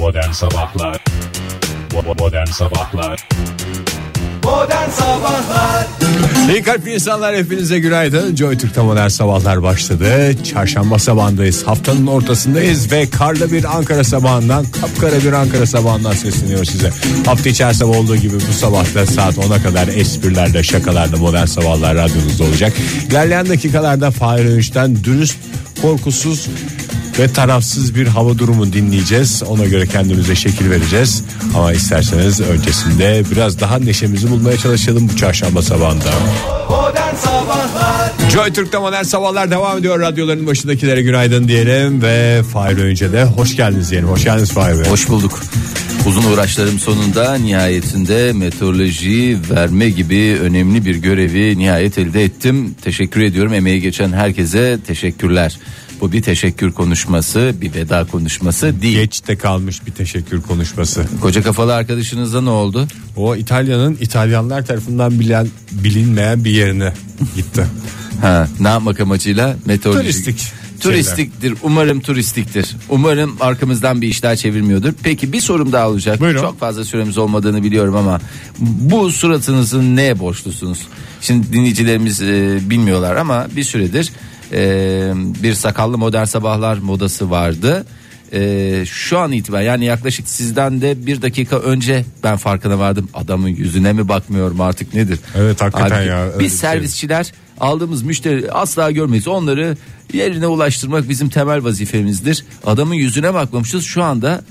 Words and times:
Modern 0.00 0.32
Sabahlar 0.32 1.04
Modern 2.18 2.46
Sabahlar 2.46 3.28
Modern 4.44 4.90
Sabahlar 4.90 5.86
İyi 6.50 6.62
kalpli 6.62 6.94
insanlar 6.94 7.36
hepinize 7.36 7.78
günaydın. 7.78 8.36
Joy 8.36 8.58
Türk'te 8.58 8.80
modern 8.80 9.08
sabahlar 9.08 9.62
başladı. 9.62 10.34
Çarşamba 10.44 10.98
sabahındayız. 10.98 11.66
Haftanın 11.66 12.06
ortasındayız 12.06 12.92
ve 12.92 13.10
karlı 13.10 13.52
bir 13.52 13.76
Ankara 13.76 14.04
sabahından, 14.04 14.64
kapkara 14.64 15.18
bir 15.24 15.32
Ankara 15.32 15.66
sabahından 15.66 16.12
sesleniyor 16.12 16.64
size. 16.64 16.90
Hafta 17.26 17.48
içi 17.48 17.64
her 17.64 17.72
sabah 17.72 17.96
olduğu 17.96 18.16
gibi 18.16 18.36
bu 18.48 18.52
sabahta 18.52 19.06
saat 19.06 19.34
10'a 19.34 19.62
kadar 19.62 19.88
esprilerle, 19.88 20.62
şakalarla 20.62 21.16
modern 21.16 21.46
sabahlar 21.46 21.94
radyonuzda 21.94 22.44
olacak. 22.44 22.72
İlerleyen 23.10 23.48
dakikalarda 23.48 24.10
Fahir 24.10 24.44
Öğünç'ten 24.44 25.04
dürüst, 25.04 25.36
korkusuz 25.82 26.48
ve 27.20 27.32
tarafsız 27.32 27.94
bir 27.94 28.06
hava 28.06 28.38
durumu 28.38 28.72
dinleyeceğiz. 28.72 29.42
Ona 29.42 29.64
göre 29.64 29.86
kendimize 29.86 30.34
şekil 30.34 30.70
vereceğiz. 30.70 31.24
Ama 31.56 31.72
isterseniz 31.72 32.40
öncesinde 32.40 33.22
biraz 33.30 33.60
daha 33.60 33.78
neşemizi 33.78 34.30
bulmaya 34.30 34.56
çalışalım 34.56 35.08
bu 35.08 35.16
çarşamba 35.16 35.62
sabahında. 35.62 36.04
Joy 38.32 38.52
Türk'te 38.52 38.78
modern 38.78 39.02
sabahlar 39.02 39.50
devam 39.50 39.78
ediyor. 39.78 40.00
Radyoların 40.00 40.46
başındakilere 40.46 41.02
günaydın 41.02 41.48
diyelim 41.48 42.02
ve 42.02 42.42
Fahir 42.52 42.78
önce 42.78 43.12
de 43.12 43.24
hoş 43.24 43.56
geldiniz 43.56 43.90
diyelim. 43.90 44.08
Hoş 44.08 44.24
geldiniz 44.24 44.52
Fahir 44.52 44.78
Bey. 44.78 44.90
Hoş 44.90 45.08
bulduk. 45.08 45.40
Uzun 46.06 46.32
uğraşlarım 46.32 46.78
sonunda 46.78 47.34
nihayetinde 47.34 48.32
meteoroloji 48.32 49.38
verme 49.50 49.90
gibi 49.90 50.38
önemli 50.42 50.84
bir 50.84 50.96
görevi 50.96 51.58
nihayet 51.58 51.98
elde 51.98 52.24
ettim. 52.24 52.74
Teşekkür 52.82 53.20
ediyorum 53.20 53.54
emeği 53.54 53.80
geçen 53.80 54.12
herkese 54.12 54.78
teşekkürler. 54.86 55.58
Bu 56.00 56.12
bir 56.12 56.22
teşekkür 56.22 56.72
konuşması, 56.72 57.54
bir 57.60 57.74
veda 57.74 58.04
konuşması 58.04 58.82
değil. 58.82 58.96
Geçte 58.96 59.38
kalmış 59.38 59.86
bir 59.86 59.92
teşekkür 59.92 60.42
konuşması. 60.42 61.06
Koca 61.20 61.42
kafalı 61.42 61.74
arkadaşınızda 61.74 62.40
ne 62.40 62.50
oldu? 62.50 62.88
O 63.16 63.36
İtalya'nın 63.36 63.98
İtalyanlar 64.00 64.66
tarafından 64.66 65.20
bilen, 65.20 65.48
bilinmeyen 65.72 66.44
bir 66.44 66.50
yerine 66.50 66.92
gitti. 67.36 67.66
Ha, 68.20 68.48
ne 68.60 68.68
yapmak 68.68 69.00
amacıyla? 69.00 69.56
Meteoroloji. 69.66 70.02
Turistik 70.02 70.52
Turistiktir. 70.80 71.54
Umarım 71.62 72.00
turistiktir. 72.00 72.76
Umarım 72.88 73.36
arkamızdan 73.40 74.02
bir 74.02 74.08
işler 74.08 74.36
çevirmiyordur. 74.36 74.92
Peki 75.02 75.32
bir 75.32 75.40
sorum 75.40 75.72
daha 75.72 75.88
olacak. 75.88 76.20
Buyurun. 76.20 76.40
Çok 76.40 76.60
fazla 76.60 76.84
süremiz 76.84 77.18
olmadığını 77.18 77.62
biliyorum 77.62 77.96
ama 77.96 78.20
bu 78.58 79.12
suratınızın 79.12 79.96
neye 79.96 80.18
borçlusunuz? 80.18 80.86
Şimdi 81.20 81.52
dinleyicilerimiz 81.52 82.22
e, 82.22 82.58
bilmiyorlar 82.62 83.16
ama 83.16 83.46
bir 83.56 83.64
süredir 83.64 84.12
e, 84.52 85.12
bir 85.42 85.54
sakallı 85.54 85.98
modern 85.98 86.24
sabahlar 86.24 86.78
modası 86.78 87.30
vardı. 87.30 87.86
E, 88.32 88.82
şu 88.86 89.18
an 89.18 89.32
itibaren 89.32 89.64
yani 89.66 89.84
yaklaşık 89.84 90.28
sizden 90.28 90.80
de 90.80 91.06
bir 91.06 91.22
dakika 91.22 91.56
önce 91.58 92.04
ben 92.24 92.36
farkına 92.36 92.78
vardım. 92.78 93.08
Adamın 93.14 93.48
yüzüne 93.48 93.92
mi 93.92 94.08
bakmıyorum 94.08 94.60
artık 94.60 94.94
nedir? 94.94 95.18
Evet, 95.36 95.62
hakikaten 95.62 95.90
Halbuki 95.90 96.08
ya, 96.08 96.28
Biz 96.40 96.50
şey. 96.52 96.58
servisçiler 96.58 97.32
aldığımız 97.60 98.02
müşteri 98.02 98.52
asla 98.52 98.90
görmeyiz. 98.90 99.28
Onları 99.28 99.76
yerine 100.12 100.46
ulaştırmak 100.46 101.08
bizim 101.08 101.28
temel 101.28 101.64
vazifemizdir. 101.64 102.44
Adamın 102.66 102.94
yüzüne 102.94 103.34
bakmamışız 103.34 103.84
şu 103.84 104.02
anda 104.02 104.42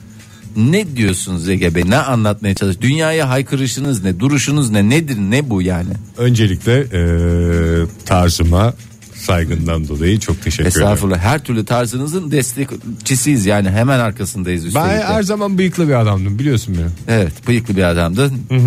ne 0.56 0.95
diyorsunuz 0.95 1.50
Ege 1.50 1.75
Bey? 1.75 1.84
Ne 1.88 1.97
anlatmaya 1.97 2.53
çalış? 2.56 2.81
Dünyaya 2.81 3.30
haykırışınız 3.30 4.03
ne? 4.03 4.19
Duruşunuz 4.19 4.69
ne? 4.69 4.89
Nedir? 4.89 5.17
Ne 5.17 5.50
bu 5.50 5.61
yani? 5.61 5.89
Öncelikle 6.17 6.78
eee, 6.94 7.86
tarzıma 8.06 8.73
saygından 9.20 9.88
dolayı 9.88 10.20
çok 10.20 10.42
teşekkür 10.42 10.70
ederim. 10.70 10.81
Estağfurullah. 10.81 11.20
Her 11.20 11.39
türlü 11.39 11.66
tarzınızın 11.66 12.31
destekçisiyiz 12.31 13.45
yani 13.45 13.70
hemen 13.70 14.00
arkasındayız 14.00 14.66
üstelik. 14.66 14.88
Ben 14.88 15.02
her 15.02 15.23
zaman 15.23 15.58
bıyıklı 15.58 15.88
bir 15.88 15.94
adamdım 15.94 16.39
biliyorsun 16.39 16.78
beni. 16.78 17.17
Evet, 17.17 17.47
bıyıklı 17.47 17.75
bir 17.75 17.84
adamdın. 17.84 18.34
Dur. 18.50 18.59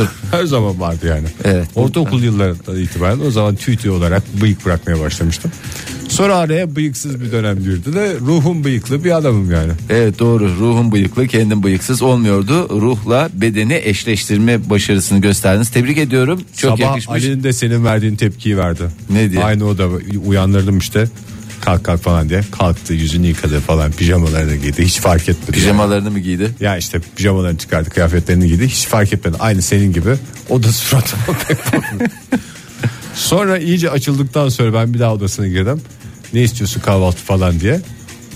Her 0.30 0.44
zaman 0.44 0.80
vardı 0.80 1.06
yani. 1.06 1.26
Evet. 1.44 1.68
Ortaokul 1.74 2.22
yıllarından 2.22 2.82
itibaren 2.82 3.20
o 3.26 3.30
zaman 3.30 3.56
tüy 3.56 3.76
tüy 3.76 3.90
olarak 3.90 4.22
bıyık 4.40 4.66
bırakmaya 4.66 5.00
başlamıştım. 5.00 5.50
Sonra 6.08 6.36
araya 6.36 6.76
bıyıksız 6.76 7.20
bir 7.20 7.32
dönem 7.32 7.58
girdi 7.58 7.92
de 7.94 8.14
ruhum 8.20 8.64
bıyıklı 8.64 9.04
bir 9.04 9.16
adamım 9.16 9.50
yani. 9.50 9.72
Evet 9.90 10.18
doğru 10.18 10.48
ruhum 10.60 10.92
bıyıklı 10.92 11.26
kendim 11.26 11.62
bıyıksız 11.62 12.02
olmuyordu. 12.02 12.80
Ruhla 12.80 13.30
bedeni 13.34 13.80
eşleştirme 13.84 14.70
başarısını 14.70 15.20
gösterdiniz. 15.20 15.70
Tebrik 15.70 15.98
ediyorum. 15.98 16.40
Çok 16.56 16.78
Sabah 16.78 16.90
yakışmış. 16.90 17.24
Ali'nin 17.24 17.42
de 17.42 17.52
senin 17.52 17.84
verdiğin 17.84 18.16
tepkiyi 18.16 18.58
verdi. 18.58 18.82
Ne 19.10 19.30
diye? 19.30 19.44
Aynı 19.44 19.66
o 19.66 19.78
da 19.78 19.88
uyandırdım 20.26 20.78
işte. 20.78 21.08
Kalk 21.62 21.84
kalk 21.84 22.02
falan 22.02 22.28
diye. 22.28 22.40
Kalktı 22.58 22.94
yüzünü 22.94 23.26
yıkadı 23.26 23.60
falan 23.60 23.92
pijamalarını 23.92 24.56
giydi. 24.56 24.84
Hiç 24.84 25.00
fark 25.00 25.28
etmedi. 25.28 25.52
Pijamalarını 25.52 26.10
mı 26.10 26.18
giydi? 26.18 26.50
Ya 26.60 26.76
işte 26.76 27.00
pijamalarını 27.16 27.58
çıkardı 27.58 27.90
kıyafetlerini 27.90 28.48
giydi. 28.48 28.68
Hiç 28.68 28.86
fark 28.86 29.12
etmedi. 29.12 29.36
Aynı 29.40 29.62
senin 29.62 29.92
gibi. 29.92 30.14
O 30.48 30.62
da 30.62 30.72
suratıma 30.72 31.38
pek 31.48 31.58
bakmıyor. 31.72 32.10
Sonra 33.14 33.58
iyice 33.58 33.90
açıldıktan 33.90 34.48
sonra 34.48 34.74
ben 34.74 34.94
bir 34.94 34.98
daha 34.98 35.12
odasına 35.14 35.46
girdim. 35.46 35.80
Ne 36.32 36.42
istiyorsun 36.42 36.80
kahvaltı 36.80 37.18
falan 37.18 37.60
diye. 37.60 37.80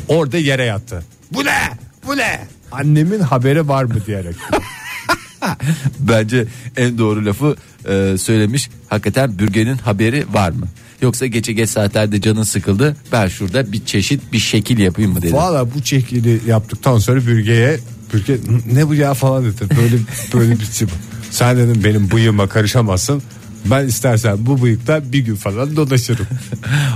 Orada 0.09 0.39
yere 0.39 0.65
yattı. 0.65 1.05
Bu 1.33 1.45
ne? 1.45 1.59
Bu 2.07 2.17
ne? 2.17 2.41
Annemin 2.73 3.21
haberi 3.21 3.69
var 3.69 3.85
mı 3.85 3.95
diyerek. 4.07 4.37
Bence 5.99 6.47
en 6.77 6.99
doğru 6.99 7.27
lafı 7.27 7.57
e, 7.89 8.19
söylemiş. 8.19 8.71
Hakikaten 8.89 9.39
bürgenin 9.39 9.77
haberi 9.79 10.25
var 10.33 10.51
mı? 10.51 10.69
Yoksa 11.03 11.27
gece 11.27 11.53
geç 11.53 11.71
saatlerde 11.71 12.21
canın 12.21 12.43
sıkıldı. 12.43 12.97
Ben 13.13 13.29
şurada 13.29 13.73
bir 13.73 13.85
çeşit 13.85 14.33
bir 14.33 14.39
şekil 14.39 14.79
yapayım 14.79 15.13
mı 15.13 15.23
dedi. 15.23 15.33
Valla 15.35 15.75
bu 15.75 15.83
çekili 15.83 16.41
yaptıktan 16.47 16.99
sonra 16.99 17.27
bürgeye 17.27 17.79
bürge 18.15 18.37
ne 18.73 18.89
bu 18.89 18.95
ya 18.95 19.15
falan 19.15 19.45
dedi. 19.45 19.77
Böyle 19.83 19.97
böyle 20.35 20.61
bir 20.61 20.65
şey. 20.65 20.89
bu. 20.89 20.93
Sen 21.31 21.57
dedim 21.57 21.85
benim 21.85 22.11
bıyığıma 22.11 22.49
karışamazsın. 22.49 23.23
Ben 23.65 23.87
istersen 23.87 24.47
bu 24.47 24.63
bıyıkta 24.63 25.13
bir 25.13 25.19
gün 25.19 25.35
falan 25.35 25.77
dolaşırım. 25.77 26.27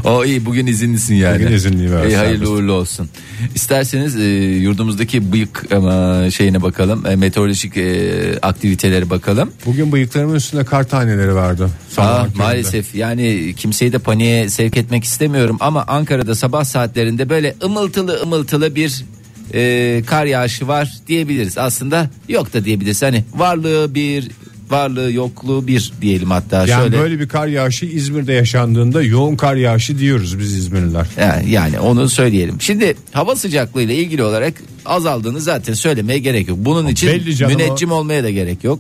O 0.04 0.24
iyi 0.24 0.46
bugün 0.46 0.66
izinlisin 0.66 1.14
yani. 1.14 1.44
Bugün 1.44 1.52
izinliyim, 1.56 1.92
evet, 1.92 2.10
İyi, 2.10 2.16
hayırlı 2.16 2.50
uğurlu 2.50 2.72
olsun. 2.72 3.08
İsterseniz 3.54 4.16
e, 4.16 4.24
yurdumuzdaki 4.40 5.32
bıyık 5.32 5.72
ama 5.72 6.30
şeyine 6.30 6.62
bakalım. 6.62 7.06
E, 7.06 7.16
meteorolojik 7.16 7.76
e, 7.76 8.38
aktivitelere 8.42 9.10
bakalım. 9.10 9.50
Bugün 9.66 9.92
bıyıklarımın 9.92 10.34
üstünde 10.34 10.64
kar 10.64 10.88
taneleri 10.88 11.34
vardı. 11.34 11.70
Aa, 11.96 12.22
köründe. 12.22 12.38
maalesef 12.38 12.94
yani 12.94 13.54
kimseyi 13.56 13.92
de 13.92 13.98
paniğe 13.98 14.48
sevk 14.48 14.76
etmek 14.76 15.04
istemiyorum 15.04 15.56
ama 15.60 15.84
Ankara'da 15.88 16.34
sabah 16.34 16.64
saatlerinde 16.64 17.28
böyle 17.28 17.54
ımıltılı 17.64 18.20
ımıltılı 18.22 18.74
bir 18.74 19.04
e, 19.54 20.02
kar 20.06 20.24
yağışı 20.26 20.68
var 20.68 20.92
diyebiliriz. 21.06 21.58
Aslında 21.58 22.10
yok 22.28 22.52
da 22.52 22.64
diyebiliriz. 22.64 23.02
Hani 23.02 23.24
varlığı 23.34 23.94
bir 23.94 24.28
varlığı 24.70 25.12
yokluğu 25.12 25.66
bir 25.66 25.92
diyelim 26.00 26.30
hatta 26.30 26.56
Yani 26.66 26.82
şöyle. 26.82 26.98
böyle 26.98 27.20
bir 27.20 27.28
kar 27.28 27.46
yağışı 27.46 27.86
İzmir'de 27.86 28.32
yaşandığında 28.32 29.02
yoğun 29.02 29.36
kar 29.36 29.56
yağışı 29.56 29.98
diyoruz 29.98 30.38
biz 30.38 30.56
İzmirliler. 30.56 31.06
Yani, 31.20 31.50
yani 31.50 31.80
onu 31.80 32.08
söyleyelim. 32.08 32.60
Şimdi 32.60 32.96
hava 33.12 33.36
sıcaklığı 33.36 33.82
ile 33.82 33.94
ilgili 33.94 34.22
olarak 34.22 34.54
azaldığını 34.86 35.40
zaten 35.40 35.74
söylemeye 35.74 36.18
gerek 36.18 36.48
yok. 36.48 36.58
Bunun 36.60 36.88
için 36.88 37.08
belli 37.08 37.36
canım 37.36 37.56
müneccim 37.56 37.92
olmaya 37.92 38.24
da 38.24 38.30
gerek 38.30 38.64
yok. 38.64 38.78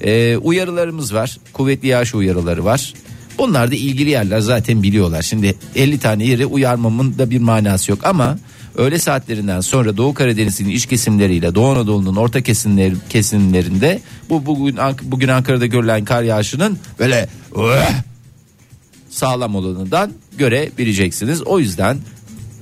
Ee, 0.00 0.36
uyarılarımız 0.36 1.14
var. 1.14 1.36
Kuvvetli 1.52 1.88
yağış 1.88 2.14
uyarıları 2.14 2.64
var. 2.64 2.94
Bunlar 3.38 3.70
da 3.70 3.74
ilgili 3.74 4.10
yerler 4.10 4.40
zaten 4.40 4.82
biliyorlar. 4.82 5.22
Şimdi 5.22 5.54
50 5.76 5.98
tane 5.98 6.24
yeri 6.24 6.46
uyarmamın 6.46 7.18
da 7.18 7.30
bir 7.30 7.38
manası 7.38 7.90
yok 7.90 8.00
ama 8.04 8.38
öğle 8.76 8.98
saatlerinden 8.98 9.60
sonra 9.60 9.96
Doğu 9.96 10.14
Karadeniz'in 10.14 10.68
iç 10.68 10.86
kesimleriyle 10.86 11.54
Doğu 11.54 11.66
Anadolu'nun 11.66 12.16
orta 12.16 12.40
kesimler, 12.40 12.92
kesimlerinde 13.08 14.00
bu 14.30 14.46
bugün 14.46 14.78
bugün 15.02 15.28
Ankara'da 15.28 15.66
görülen 15.66 16.04
kar 16.04 16.22
yağışının 16.22 16.78
böyle 16.98 17.28
"Ueh!" 17.54 17.92
sağlam 19.10 19.54
olanından 19.54 20.12
görebileceksiniz. 20.38 21.42
O 21.42 21.58
yüzden 21.58 21.98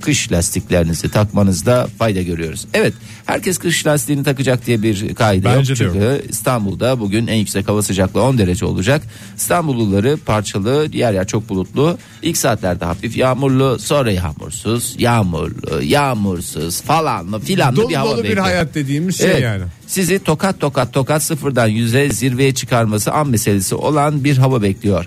kış 0.05 0.31
lastiklerinizi 0.31 1.09
takmanızda 1.09 1.87
fayda 1.99 2.21
görüyoruz. 2.21 2.67
Evet 2.73 2.93
herkes 3.25 3.57
kış 3.57 3.87
lastiğini 3.87 4.23
takacak 4.23 4.65
diye 4.65 4.83
bir 4.83 5.15
kaide 5.15 5.45
Bence 5.45 5.73
yok. 5.73 5.77
Çünkü 5.77 6.25
İstanbul'da 6.29 6.99
bugün 6.99 7.27
en 7.27 7.35
yüksek 7.35 7.67
hava 7.69 7.81
sıcaklığı 7.81 8.23
10 8.23 8.37
derece 8.37 8.65
olacak. 8.65 9.01
İstanbulluları 9.37 10.17
parçalı 10.25 10.87
yer 10.93 11.13
yer 11.13 11.27
çok 11.27 11.49
bulutlu. 11.49 11.97
İlk 12.21 12.37
saatlerde 12.37 12.85
hafif 12.85 13.17
yağmurlu 13.17 13.79
sonra 13.79 14.11
yağmursuz 14.11 14.95
yağmurlu 14.99 15.81
yağmursuz 15.83 16.81
falanlı 16.81 17.39
filanlı 17.39 17.77
Dolu 17.77 17.89
bir 17.89 17.95
hava 17.95 18.17
dolu 18.17 18.23
bir 18.23 18.37
hayat 18.37 18.75
dediğimiz 18.75 19.17
şey 19.17 19.31
Evet. 19.31 19.41
yani. 19.41 19.63
Sizi 19.87 20.19
tokat 20.19 20.59
tokat 20.59 20.93
tokat 20.93 21.23
sıfırdan 21.23 21.67
yüze 21.67 22.09
zirveye 22.09 22.53
çıkarması 22.53 23.11
an 23.11 23.27
meselesi 23.27 23.75
olan 23.75 24.23
bir 24.23 24.37
hava 24.37 24.61
bekliyor. 24.61 25.05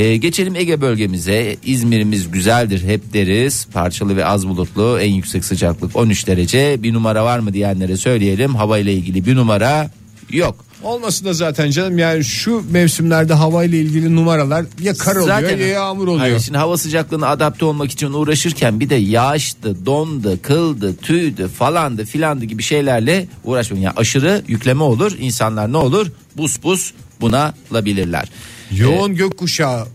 Ee, 0.00 0.16
geçelim 0.16 0.56
Ege 0.56 0.80
bölgemize. 0.80 1.56
İzmir'imiz 1.64 2.30
güzeldir 2.30 2.84
hep 2.84 3.12
deriz. 3.12 3.66
Parçalı 3.72 4.16
ve 4.16 4.24
az 4.24 4.48
bulutlu. 4.48 4.98
En 5.00 5.12
yüksek 5.12 5.44
sıcaklık 5.44 5.96
13 5.96 6.26
derece. 6.26 6.82
Bir 6.82 6.92
numara 6.92 7.24
var 7.24 7.38
mı 7.38 7.52
diyenlere 7.52 7.96
söyleyelim. 7.96 8.54
Hava 8.54 8.78
ile 8.78 8.92
ilgili 8.92 9.26
bir 9.26 9.36
numara 9.36 9.90
yok. 10.30 10.64
Olması 10.82 11.24
da 11.24 11.32
zaten 11.32 11.70
canım 11.70 11.98
yani 11.98 12.24
şu 12.24 12.64
mevsimlerde 12.70 13.34
havayla 13.34 13.78
ilgili 13.78 14.16
numaralar 14.16 14.64
ya 14.82 14.94
kar 14.94 15.16
oluyor 15.16 15.58
ya 15.58 15.66
yağmur 15.66 16.02
oluyor. 16.02 16.18
Hayır, 16.18 16.40
şimdi 16.40 16.58
hava 16.58 16.76
sıcaklığına 16.76 17.26
adapte 17.26 17.64
olmak 17.64 17.90
için 17.90 18.12
uğraşırken 18.12 18.80
bir 18.80 18.90
de 18.90 18.94
yağıştı, 18.94 19.86
dondu, 19.86 20.38
kıldı, 20.42 20.96
tüydü 20.96 21.48
falandı 21.48 22.04
filandı 22.04 22.44
gibi 22.44 22.62
şeylerle 22.62 23.26
uğraşmayın. 23.44 23.84
Yani 23.84 23.94
aşırı 23.96 24.42
yükleme 24.48 24.82
olur. 24.82 25.16
insanlar 25.20 25.72
ne 25.72 25.76
olur? 25.76 26.06
Bus 26.36 26.62
bus 26.62 26.92
buna 27.20 27.54
alabilirler. 27.70 28.28
Yoğun 28.70 29.14
gökkuşağı 29.14 29.86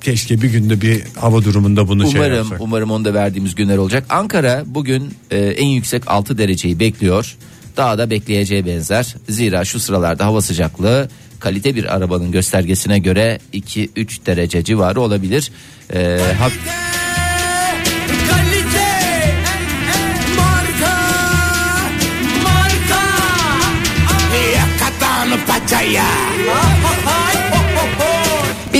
keşke 0.00 0.42
bir 0.42 0.50
günde 0.50 0.80
bir 0.80 1.02
hava 1.20 1.44
durumunda 1.44 1.88
bunu 1.88 2.10
şey 2.10 2.20
Umarım 2.20 2.36
yapsak. 2.36 2.60
umarım 2.60 2.90
onu 2.90 3.04
da 3.04 3.14
verdiğimiz 3.14 3.54
günler 3.54 3.76
olacak. 3.76 4.06
Ankara 4.10 4.62
bugün 4.66 5.14
e, 5.30 5.38
en 5.38 5.66
yüksek 5.66 6.02
6 6.06 6.38
dereceyi 6.38 6.80
bekliyor. 6.80 7.36
Daha 7.76 7.98
da 7.98 8.10
bekleyeceği 8.10 8.66
benzer. 8.66 9.16
Zira 9.28 9.64
şu 9.64 9.80
sıralarda 9.80 10.24
hava 10.26 10.40
sıcaklığı 10.40 11.08
kalite 11.40 11.74
bir 11.74 11.96
arabanın 11.96 12.32
göstergesine 12.32 12.98
göre 12.98 13.38
2-3 13.54 14.26
derece 14.26 14.64
civarı 14.64 15.00
olabilir. 15.00 15.50
E, 15.94 16.18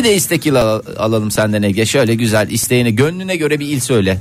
de 0.06 0.14
istek 0.16 0.46
il 0.46 0.54
al- 0.54 0.82
alalım 0.96 1.30
senden 1.30 1.62
Ege. 1.62 1.86
Şöyle 1.86 2.14
güzel 2.14 2.50
isteğini 2.50 2.96
gönlüne 2.96 3.36
göre 3.36 3.60
bir 3.60 3.66
il 3.68 3.80
söyle. 3.80 4.18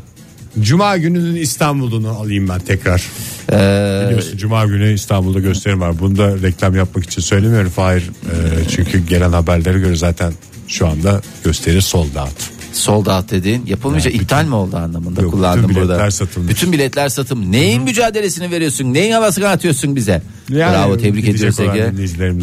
Cuma 0.61 0.97
gününün 0.97 1.35
İstanbul'unu 1.35 2.09
alayım 2.09 2.49
ben 2.49 2.59
tekrar. 2.59 3.03
Ee, 3.51 4.05
Biliyorsun 4.07 4.37
Cuma 4.37 4.65
günü 4.65 4.93
İstanbul'da 4.93 5.39
gösterim 5.39 5.81
var. 5.81 5.99
Bunu 5.99 6.17
da 6.17 6.35
reklam 6.41 6.75
yapmak 6.75 7.03
için 7.05 7.21
söylemiyorum 7.21 7.69
Fahir. 7.69 8.01
Ee, 8.01 8.69
çünkü 8.75 9.05
gelen 9.07 9.31
haberlere 9.33 9.79
göre 9.79 9.95
zaten 9.95 10.33
şu 10.67 10.87
anda 10.87 11.21
gösteri 11.43 11.81
sold 11.81 12.15
out. 12.15 12.54
Sold 12.77 13.05
out 13.05 13.31
dediğin 13.31 13.65
yapılmayacak 13.65 14.13
Yani 14.13 14.23
iptal 14.23 14.45
mi 14.45 14.55
oldu 14.55 14.77
anlamında 14.77 15.21
Yok, 15.21 15.31
kullandım 15.33 15.63
bütün 15.69 15.75
burada. 15.81 15.93
biletler 15.93 16.09
satılmış. 16.09 16.49
Bütün 16.49 16.71
biletler 16.71 17.09
satım. 17.09 17.51
Neyin 17.51 17.83
mücadelesini 17.83 18.51
veriyorsun? 18.51 18.93
Neyin 18.93 19.11
havasını 19.11 19.47
atıyorsun 19.47 19.95
bize? 19.95 20.21
Yani 20.49 20.73
Bravo 20.73 20.97
tebrik 20.97 21.29
ediyoruz 21.29 21.59
Ege. 21.59 21.91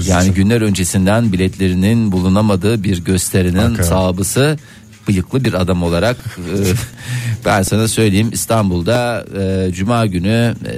Yani 0.08 0.22
için. 0.24 0.34
günler 0.34 0.60
öncesinden 0.60 1.32
biletlerinin 1.32 2.12
bulunamadığı 2.12 2.84
bir 2.84 3.04
gösterinin 3.04 3.58
Ankara. 3.58 3.84
sahibi 3.86 4.24
bıyıklı 5.08 5.44
bir 5.44 5.54
adam 5.54 5.82
olarak 5.82 6.16
e, 6.38 6.54
ben 7.44 7.62
sana 7.62 7.88
söyleyeyim 7.88 8.30
İstanbul'da 8.32 9.26
e, 9.40 9.72
Cuma 9.72 10.06
günü 10.06 10.54
e, 10.66 10.74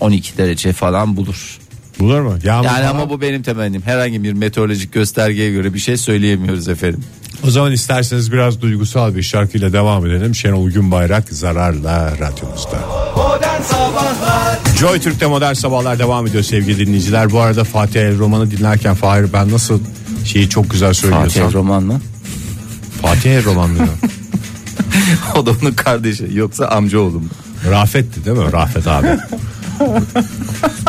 12 0.00 0.38
derece 0.38 0.72
falan 0.72 1.16
bulur. 1.16 1.58
Bulur 1.98 2.20
mu? 2.20 2.38
Yağmur 2.44 2.64
Yani 2.66 2.78
falan. 2.78 2.90
ama 2.90 3.10
bu 3.10 3.20
benim 3.20 3.42
temennim. 3.42 3.82
Herhangi 3.82 4.22
bir 4.22 4.32
meteorolojik 4.32 4.92
göstergeye 4.92 5.50
göre 5.52 5.74
bir 5.74 5.78
şey 5.78 5.96
söyleyemiyoruz 5.96 6.68
efendim. 6.68 7.00
O 7.46 7.50
zaman 7.50 7.72
isterseniz 7.72 8.32
biraz 8.32 8.60
duygusal 8.60 9.14
bir 9.14 9.22
şarkıyla 9.22 9.72
devam 9.72 10.06
edelim. 10.06 10.34
Şenol 10.34 10.70
Günbayrak 10.70 11.28
zararla 11.30 12.12
radyomuzda. 12.18 12.78
Joy 14.78 15.00
Türk'te 15.00 15.26
modern 15.26 15.52
sabahlar 15.52 15.98
devam 15.98 16.26
ediyor 16.26 16.42
sevgili 16.42 16.86
dinleyiciler. 16.86 17.30
Bu 17.32 17.40
arada 17.40 17.64
Fatih 17.64 18.00
El 18.00 18.18
Roman'ı 18.18 18.50
dinlerken 18.50 18.94
Fahir 18.94 19.32
ben 19.32 19.52
nasıl 19.52 19.80
şeyi 20.24 20.48
çok 20.48 20.70
güzel 20.70 20.92
söylüyorsam. 20.92 21.42
Fatih 21.42 21.54
Roman 21.54 21.82
mı? 21.82 22.00
Fatih 23.02 23.30
El 23.30 23.44
Roman 23.44 23.70
mı? 23.70 23.78
o 25.36 25.46
da 25.46 25.50
onun 25.62 25.72
kardeşi 25.72 26.28
yoksa 26.32 26.66
amcaoğlu 26.66 27.20
mu? 27.20 27.28
Rafet'ti 27.70 28.24
değil 28.24 28.36
mi? 28.36 28.52
Rafet 28.52 28.86
abi. 28.86 29.08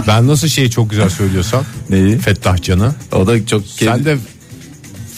ben 0.07 0.27
nasıl 0.27 0.47
şeyi 0.47 0.71
çok 0.71 0.89
güzel 0.89 1.09
söylüyorsam. 1.09 1.63
Neyi? 1.89 2.17
Fettah 2.17 2.61
Can'ı. 2.61 2.95
O 3.11 3.27
da 3.27 3.45
çok 3.45 3.65
Sen 3.65 4.05
de 4.05 4.17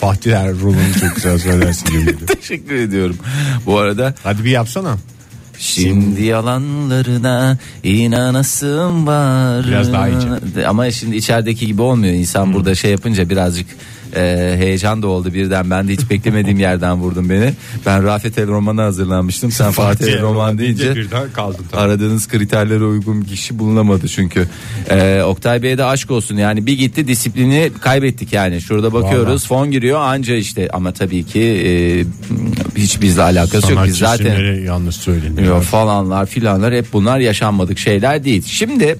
Fatih 0.01 0.31
El 0.31 0.61
Roman'ı 0.61 0.93
çok 0.99 1.15
güzel 1.15 1.37
söylersin 1.39 1.85
geliyor. 1.91 2.17
teşekkür 2.27 2.75
ediyorum. 2.75 3.15
Bu 3.65 3.77
arada 3.77 4.13
Hadi 4.23 4.43
bir 4.45 4.49
yapsana. 4.49 4.97
şimdi 5.57 6.23
yalanlarına 6.23 7.57
inanasım 7.83 9.07
var. 9.07 9.67
Biraz 9.67 9.93
daha 9.93 10.09
iyice. 10.09 10.67
Ama 10.67 10.91
şimdi 10.91 11.15
içerideki 11.15 11.67
gibi 11.67 11.81
olmuyor. 11.81 12.13
İnsan 12.13 12.53
burada 12.53 12.75
şey 12.75 12.91
yapınca 12.91 13.29
birazcık 13.29 13.65
e, 14.15 14.53
heyecan 14.57 15.01
da 15.01 15.07
oldu 15.07 15.33
birden. 15.33 15.69
Ben 15.69 15.87
de 15.87 15.93
hiç 15.93 16.09
beklemediğim 16.09 16.59
yerden 16.67 16.97
vurdun 16.97 17.29
beni. 17.29 17.53
Ben 17.85 18.03
Rafet 18.03 18.37
El 18.37 18.47
Roman'a 18.47 18.83
hazırlanmıştım. 18.83 19.51
Sen 19.51 19.71
Fatih 19.71 20.07
El 20.07 20.21
Roman 20.21 20.57
deyince 20.57 20.95
birden 20.95 21.31
kaldın 21.31 21.65
tabii. 21.71 21.81
aradığınız 21.81 22.27
kriterlere 22.27 22.83
uygun 22.83 23.21
kişi 23.21 23.59
bulunamadı 23.59 24.07
çünkü. 24.07 24.47
Ee, 24.89 25.21
Oktay 25.21 25.63
Bey'e 25.63 25.77
de 25.77 25.85
aşk 25.85 26.11
olsun 26.11 26.37
yani 26.37 26.65
bir 26.65 26.77
gitti 26.77 27.07
disiplini 27.07 27.71
kaybettik 27.81 28.33
yani. 28.33 28.61
Şurada 28.61 28.93
bakıyoruz 28.93 29.47
fon 29.47 29.71
giriyor 29.71 29.99
anca 29.99 30.35
işte 30.35 30.69
ama 30.73 30.91
tabii 30.91 31.23
ki 31.23 31.41
e, 31.41 31.71
hiç 32.75 33.01
bizle 33.01 33.21
alakası 33.21 33.71
yok. 33.71 33.81
Biz 33.85 33.97
Sanatçı 33.97 34.23
zaten 34.23 34.63
yanlış 34.65 34.95
söyleniyor. 34.95 35.63
Falanlar 35.63 36.25
filanlar 36.25 36.73
hep 36.73 36.93
bunlar 36.93 37.19
yaşanmadık 37.19 37.79
şeyler 37.79 38.23
değil. 38.23 38.43
Şimdi 38.45 38.97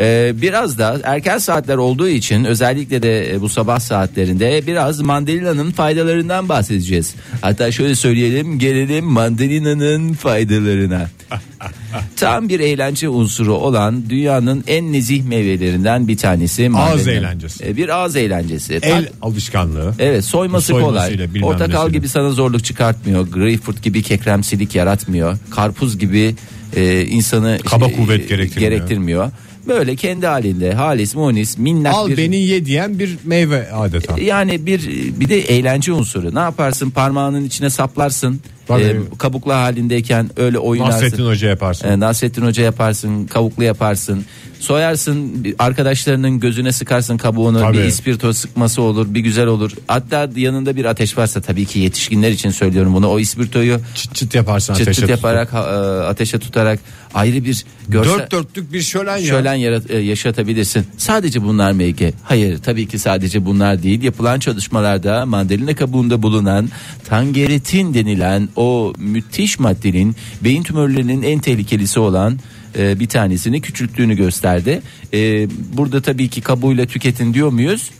e, 0.00 0.32
biraz 0.42 0.78
da 0.78 1.00
erken 1.04 1.38
saatler 1.38 1.76
olduğu 1.76 2.08
için 2.08 2.44
özellikle 2.44 3.02
de 3.02 3.34
e, 3.34 3.40
bu 3.40 3.48
sabah 3.48 3.80
saatlerinde 3.80 4.66
biraz 4.66 5.00
mandalina'nın 5.00 5.70
faydalarından 5.70 6.48
bahsedeceğiz. 6.48 7.14
Hatta 7.40 7.72
şöyle 7.72 7.94
söyleyelim 7.94 8.58
gelelim 8.58 9.04
mandalina'nın 9.04 10.12
faydalarına. 10.12 11.08
Tam 12.16 12.48
bir 12.48 12.60
eğlence 12.60 13.08
unsuru 13.08 13.54
olan 13.54 14.10
dünyanın 14.10 14.64
en 14.66 14.92
nezih 14.92 15.24
meyvelerinden 15.24 16.08
bir 16.08 16.16
tanesi 16.16 16.68
mandalina. 16.68 17.10
eğlencesi. 17.10 17.66
E, 17.66 17.76
bir 17.76 17.88
ağız 17.88 18.16
eğlencesi. 18.16 18.78
El 18.82 19.08
alışkanlığı. 19.22 19.94
Evet 19.98 20.24
soyması 20.24 20.72
kolay. 20.72 21.28
Portakal 21.40 21.90
gibi 21.90 22.08
sana 22.08 22.30
zorluk 22.30 22.64
çıkartmıyor. 22.64 23.28
Greyfurt 23.28 23.82
gibi 23.82 24.02
kekremsilik 24.02 24.74
yaratmıyor. 24.74 25.38
Karpuz 25.50 25.98
gibi 25.98 26.34
e, 26.76 27.06
insanı 27.06 27.58
Kaba 27.64 27.92
kuvvet 27.92 28.28
gerektirmiyor. 28.28 28.70
gerektirmiyor. 28.72 29.30
Böyle 29.68 29.96
kendi 29.96 30.26
halinde 30.26 30.72
halis 30.72 31.14
munis 31.14 31.58
minnak 31.58 31.94
Al 31.94 32.08
bir 32.08 32.16
beni 32.16 32.36
ye 32.36 32.66
diyen 32.66 32.98
bir 32.98 33.18
meyve 33.24 33.72
adeta. 33.72 34.20
yani 34.20 34.66
bir 34.66 34.88
bir 35.20 35.28
de 35.28 35.40
eğlence 35.40 35.92
unsuru. 35.92 36.34
Ne 36.34 36.38
yaparsın? 36.38 36.90
Parmağının 36.90 37.44
içine 37.44 37.70
saplarsın. 37.70 38.40
Tabii. 38.68 38.82
E, 38.82 38.96
kabuklu 39.18 39.52
halindeyken 39.52 40.30
öyle 40.36 40.58
oynarsın. 40.58 40.92
Nasrettin 40.92 41.26
Hoca 41.26 41.48
yaparsın. 41.48 41.88
E, 41.88 42.00
Nasrettin 42.00 42.42
Hoca 42.42 42.62
yaparsın, 42.62 43.26
kavuklu 43.26 43.64
yaparsın. 43.64 44.24
Soyarsın, 44.60 45.46
arkadaşlarının 45.58 46.40
gözüne 46.40 46.72
sıkarsın 46.72 47.16
kabuğunu. 47.16 47.60
Tabii. 47.60 47.78
Bir 47.78 47.84
ispirto 47.84 48.32
sıkması 48.32 48.82
olur, 48.82 49.14
bir 49.14 49.20
güzel 49.20 49.46
olur. 49.46 49.70
Hatta 49.86 50.28
yanında 50.36 50.76
bir 50.76 50.84
ateş 50.84 51.18
varsa 51.18 51.40
tabii 51.40 51.64
ki 51.66 51.78
yetişkinler 51.78 52.30
için 52.30 52.50
söylüyorum 52.50 52.94
bunu. 52.94 53.08
O 53.08 53.18
ispirtoyu 53.18 53.78
çıt 53.94 54.14
çıt 54.14 54.34
yaparsın 54.34 54.74
çıt 54.74 54.82
ateşe 54.82 54.94
çıt 54.94 55.08
tutup. 55.08 55.10
yaparak, 55.24 55.52
ha- 55.52 56.02
e, 56.02 56.06
ateşe 56.06 56.38
tutarak 56.38 56.78
ayrı 57.14 57.44
bir 57.44 57.64
görsel 57.88 58.12
Dört 58.18 58.32
dörtlük 58.32 58.72
bir 58.72 58.80
şölen 58.82 59.16
ya. 59.16 59.26
şölen 59.26 59.54
yarat- 59.54 59.90
e, 59.90 59.98
yaşatabilirsin. 59.98 60.86
Sadece 60.98 61.42
bunlar 61.42 61.72
mı 61.72 61.82
Ege? 61.82 62.12
Hayır 62.22 62.58
tabii 62.58 62.88
ki 62.88 62.98
sadece 62.98 63.44
bunlar 63.44 63.82
değil. 63.82 64.02
Yapılan 64.02 64.38
çalışmalarda 64.38 65.26
mandalina 65.26 65.74
kabuğunda 65.74 66.22
bulunan 66.22 66.70
tangeritin 67.08 67.94
denilen 67.94 68.48
o 68.56 68.92
müthiş 68.98 69.58
maddenin 69.58 70.16
beyin 70.44 70.62
tümörlerinin 70.62 71.22
en 71.22 71.38
tehlikelisi 71.38 72.00
olan 72.00 72.38
e, 72.78 73.00
bir 73.00 73.08
tanesini 73.08 73.60
küçülttüğünü 73.60 74.14
gösterdi. 74.16 74.82
E, 75.14 75.48
burada 75.76 76.02
tabii 76.02 76.28
ki 76.28 76.40
kabuğuyla 76.40 76.86
tüketin 76.86 77.34
diyor 77.34 77.48
muyuz? 77.52 77.90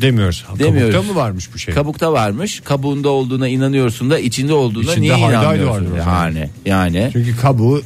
Demiyoruz. 0.00 0.44
Demiyoruz. 0.58 0.92
Kabukta 0.94 1.12
mı 1.12 1.18
varmış 1.20 1.54
bu 1.54 1.58
şey? 1.58 1.74
Kabukta 1.74 2.12
varmış. 2.12 2.60
Kabuğunda 2.60 3.08
olduğuna 3.08 3.48
inanıyorsun 3.48 4.10
da 4.10 4.18
içinde 4.18 4.52
olduğuna 4.52 4.92
İçinde 4.92 5.00
niye 5.00 5.18
inanmıyorsun? 5.18 5.92
vardır. 5.96 5.98
Yani 6.06 6.50
yani 6.66 7.10
Çünkü 7.12 7.36
kabuğu 7.36 7.82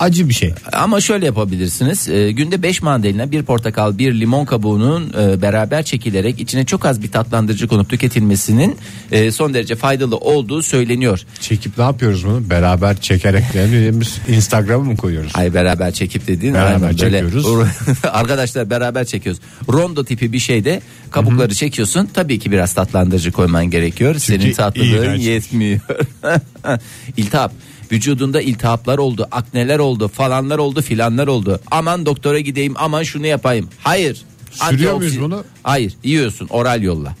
acı 0.00 0.28
bir 0.28 0.34
şey. 0.34 0.54
Ama 0.72 1.00
şöyle 1.00 1.26
yapabilirsiniz. 1.26 2.08
Ee, 2.08 2.32
günde 2.32 2.62
5 2.62 2.82
mandalina, 2.82 3.32
bir 3.32 3.42
portakal, 3.42 3.98
bir 3.98 4.20
limon 4.20 4.44
kabuğunun 4.44 5.12
e, 5.20 5.42
beraber 5.42 5.82
çekilerek 5.82 6.40
içine 6.40 6.64
çok 6.64 6.86
az 6.86 7.02
bir 7.02 7.10
tatlandırıcı 7.10 7.68
konup 7.68 7.88
tüketilmesinin 7.90 8.76
e, 9.12 9.32
son 9.32 9.54
derece 9.54 9.76
faydalı 9.76 10.16
olduğu 10.16 10.62
söyleniyor. 10.62 11.20
Çekip 11.40 11.78
ne 11.78 11.84
yapıyoruz 11.84 12.26
bunu? 12.26 12.50
Beraber 12.50 13.00
çekerek 13.00 13.44
yani 13.54 13.92
Instagram'a 14.28 14.84
mı 14.84 14.96
koyuyoruz? 14.96 15.32
Ay 15.34 15.54
beraber 15.54 15.92
çekip 15.92 16.26
dediğin 16.26 16.54
Beraber 16.54 16.74
aynen 16.74 16.82
böyle. 16.82 16.96
çekiyoruz. 16.96 17.46
Arkadaşlar 18.12 18.70
beraber 18.70 19.04
çekiyoruz. 19.04 19.42
Rondo 19.68 20.04
tipi 20.04 20.32
bir 20.32 20.38
şeyde 20.38 20.82
kabukları 21.10 21.54
çekiyorsun. 21.54 22.08
Tabii 22.14 22.38
ki 22.38 22.52
biraz 22.52 22.74
tatlandırıcı 22.74 23.32
koyman 23.32 23.70
gerekiyor. 23.70 24.14
Senin 24.18 24.52
tatlılığın 24.52 25.14
yetmiyor. 25.14 25.80
İltihap. 27.16 27.52
Vücudunda 27.92 28.40
iltihaplar 28.40 28.98
oldu, 28.98 29.28
akneler 29.32 29.78
oldu, 29.78 30.08
falanlar 30.08 30.58
oldu, 30.58 30.82
filanlar 30.82 31.26
oldu. 31.26 31.60
Aman 31.70 32.06
doktora 32.06 32.40
gideyim, 32.40 32.74
aman 32.76 33.02
şunu 33.02 33.26
yapayım. 33.26 33.68
Hayır. 33.82 34.22
Sürüyor 34.50 34.94
muyuz 34.94 35.20
bunu? 35.20 35.44
Hayır, 35.62 35.94
yiyorsun 36.04 36.46
oral 36.50 36.82
yolla. 36.82 37.14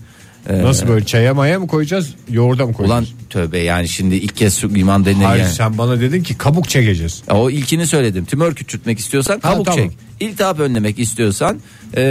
Ee, 0.48 0.62
Nasıl 0.62 0.88
böyle 0.88 1.06
çaya 1.06 1.34
maya 1.34 1.60
mı 1.60 1.66
koyacağız? 1.66 2.14
Yoğurda 2.30 2.66
mı 2.66 2.72
Ulan 2.78 2.88
koyacağız? 2.88 3.08
tövbe 3.30 3.58
yani 3.58 3.88
şimdi 3.88 4.14
ilk 4.14 4.36
kez 4.36 4.54
su 4.54 4.68
mandalina 4.84 5.28
Hayır 5.28 5.42
yani. 5.42 5.52
sen 5.54 5.78
bana 5.78 6.00
dedin 6.00 6.22
ki 6.22 6.38
kabuk 6.38 6.68
çekeceğiz. 6.68 7.22
O 7.30 7.50
ilkini 7.50 7.86
söyledim. 7.86 8.24
Tümör 8.24 8.54
küçültmek 8.54 8.98
istiyorsan 8.98 9.40
kabuk 9.40 9.66
tamam. 9.66 9.80
çek. 9.88 9.98
İltihap 10.20 10.60
önlemek 10.60 10.98
istiyorsan 10.98 11.60
e, 11.96 12.02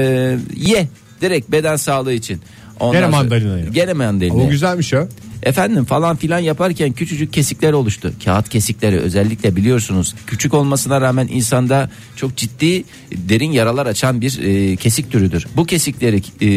ye. 0.55 0.87
Direkt 1.21 1.51
beden 1.51 1.75
sağlığı 1.75 2.13
için. 2.13 2.41
Ondan 2.79 2.93
Gene 3.01 3.05
sonra- 3.11 3.17
mandalina 3.23 3.57
yiyor. 3.57 3.73
Gene 3.73 3.93
mandalina. 3.93 4.33
O 4.33 4.49
güzelmiş 4.49 4.93
ya. 4.93 5.07
Efendim 5.43 5.85
falan 5.85 6.15
filan 6.15 6.39
yaparken 6.39 6.91
küçücük 6.91 7.33
kesikler 7.33 7.73
oluştu. 7.73 8.13
Kağıt 8.25 8.49
kesikleri 8.49 8.97
özellikle 8.99 9.55
biliyorsunuz 9.55 10.15
küçük 10.27 10.53
olmasına 10.53 11.01
rağmen 11.01 11.27
insanda 11.31 11.89
çok 12.15 12.37
ciddi 12.37 12.83
derin 13.11 13.51
yaralar 13.51 13.85
açan 13.85 14.21
bir 14.21 14.39
e, 14.43 14.75
kesik 14.75 15.11
türüdür. 15.11 15.47
Bu 15.55 15.65
kesikleri 15.65 16.21
e, 16.41 16.47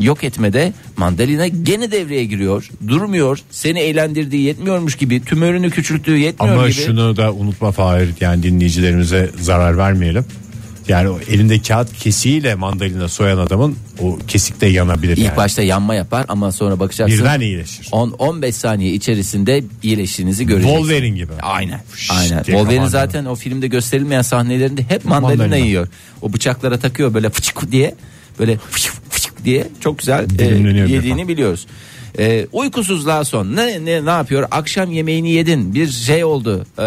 yok 0.00 0.24
etmede 0.24 0.72
mandalina 0.96 1.46
gene 1.46 1.90
devreye 1.92 2.24
giriyor. 2.24 2.68
Durmuyor. 2.88 3.38
Seni 3.50 3.80
eğlendirdiği 3.80 4.42
yetmiyormuş 4.42 4.96
gibi 4.96 5.24
tümörünü 5.24 5.70
küçülttüğü 5.70 6.16
yetmiyor 6.16 6.54
Ama 6.54 6.68
gibi. 6.68 6.80
şunu 6.80 7.16
da 7.16 7.32
unutma 7.32 7.72
Fahir 7.72 8.08
yani 8.20 8.42
dinleyicilerimize 8.42 9.30
zarar 9.40 9.78
vermeyelim. 9.78 10.24
Yani 10.88 11.08
o 11.08 11.20
elinde 11.30 11.62
kağıt 11.62 11.92
kesiğiyle 11.98 12.54
mandalina 12.54 13.08
soyan 13.08 13.38
adamın 13.38 13.76
o 14.00 14.18
kesik 14.28 14.60
de 14.60 14.66
yanabilir 14.66 15.16
İlk 15.16 15.24
yani. 15.26 15.36
başta 15.36 15.62
yanma 15.62 15.94
yapar 15.94 16.24
ama 16.28 16.52
sonra 16.52 16.80
bakacaksın. 16.80 17.18
Birden 17.18 17.40
iyileşir. 17.40 17.84
10-15 17.86 18.52
saniye 18.52 18.92
içerisinde 18.92 19.64
iyileştiğinizi 19.82 20.46
göreceksiniz. 20.46 20.80
Wolverine 20.80 21.16
gibi. 21.16 21.32
Aynen. 21.42 21.80
Fış 21.90 22.10
Aynen. 22.10 22.42
Wolverine 22.42 22.88
zaten 22.88 23.24
o 23.24 23.34
filmde 23.34 23.66
gösterilmeyen 23.66 24.22
sahnelerinde 24.22 24.82
hep 24.82 25.04
mandalina, 25.04 25.42
Mandalina. 25.42 25.66
yiyor. 25.66 25.88
O 26.22 26.32
bıçaklara 26.32 26.78
takıyor 26.78 27.14
böyle 27.14 27.30
fıçık 27.30 27.72
diye 27.72 27.94
böyle 28.38 28.56
fıçık 28.70 28.92
fıçık 29.10 29.44
diye 29.44 29.68
çok 29.80 29.98
güzel 29.98 30.26
e, 30.38 30.44
yediğini 30.44 31.18
defa. 31.18 31.28
biliyoruz. 31.28 31.66
E, 32.18 32.46
uykusuzluğa 32.52 33.24
son 33.24 33.56
ne, 33.56 33.84
ne 33.84 34.04
ne 34.04 34.10
yapıyor? 34.10 34.48
Akşam 34.50 34.92
yemeğini 34.92 35.30
yedin. 35.30 35.74
Bir 35.74 35.88
şey 35.88 36.24
oldu. 36.24 36.66
E, 36.78 36.84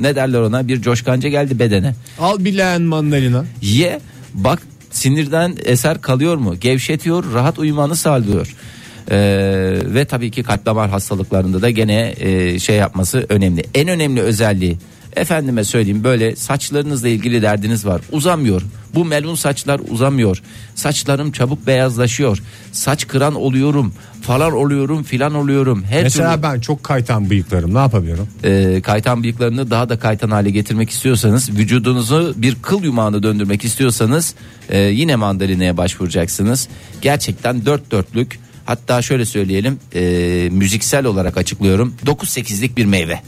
ne 0.00 0.16
derler 0.16 0.40
ona? 0.40 0.68
Bir 0.68 0.82
coşkanca 0.82 1.28
geldi 1.28 1.58
bedene. 1.58 1.94
Al 2.20 2.36
bir 2.38 2.56
leğen 2.56 2.82
mandalina. 2.82 3.44
Ye 3.62 4.00
bak 4.34 4.62
sinirden 4.90 5.54
eser 5.64 6.00
kalıyor 6.00 6.36
mu? 6.36 6.60
Gevşetiyor, 6.60 7.24
rahat 7.34 7.58
uyumanı 7.58 7.96
sağlıyor. 7.96 8.54
Ee, 9.10 9.78
ve 9.84 10.04
tabii 10.04 10.30
ki 10.30 10.42
kalp 10.42 10.66
damar 10.66 10.90
hastalıklarında 10.90 11.62
da 11.62 11.70
gene 11.70 12.14
e, 12.18 12.58
şey 12.58 12.76
yapması 12.76 13.26
önemli. 13.28 13.64
En 13.74 13.88
önemli 13.88 14.20
özelliği 14.20 14.76
efendime 15.16 15.64
söyleyeyim 15.64 16.04
böyle 16.04 16.36
saçlarınızla 16.36 17.08
ilgili 17.08 17.42
derdiniz 17.42 17.86
var. 17.86 18.00
Uzamıyor. 18.12 18.62
Bu 18.94 19.04
melun 19.04 19.34
saçlar 19.34 19.80
uzamıyor. 19.88 20.42
Saçlarım 20.74 21.32
çabuk 21.32 21.66
beyazlaşıyor. 21.66 22.38
Saç 22.72 23.06
kıran 23.06 23.34
oluyorum 23.34 23.94
falan 24.22 24.52
oluyorum 24.52 25.02
filan 25.02 25.34
oluyorum. 25.34 25.84
Her 25.84 26.02
Mesela 26.02 26.32
türlü 26.34 26.42
ben 26.42 26.60
çok 26.60 26.84
kaytan 26.84 27.30
bıyıklarım 27.30 27.74
ne 27.74 27.78
yapabilirim? 27.78 28.28
e, 28.44 28.80
kaytan 28.82 29.22
bıyıklarını 29.22 29.70
daha 29.70 29.88
da 29.88 29.98
kaytan 29.98 30.30
hale 30.30 30.50
getirmek 30.50 30.90
istiyorsanız 30.90 31.50
vücudunuzu 31.50 32.34
bir 32.36 32.54
kıl 32.62 32.84
yumağına 32.84 33.22
döndürmek 33.22 33.64
istiyorsanız 33.64 34.34
e, 34.68 34.78
yine 34.78 35.16
mandalinaya 35.16 35.76
başvuracaksınız. 35.76 36.68
Gerçekten 37.02 37.66
dört 37.66 37.90
dörtlük 37.90 38.38
hatta 38.64 39.02
şöyle 39.02 39.24
söyleyelim 39.24 39.78
e, 39.94 40.00
müziksel 40.52 41.04
olarak 41.06 41.36
açıklıyorum 41.36 41.94
9-8'lik 42.06 42.76
bir 42.76 42.84
meyve. 42.84 43.20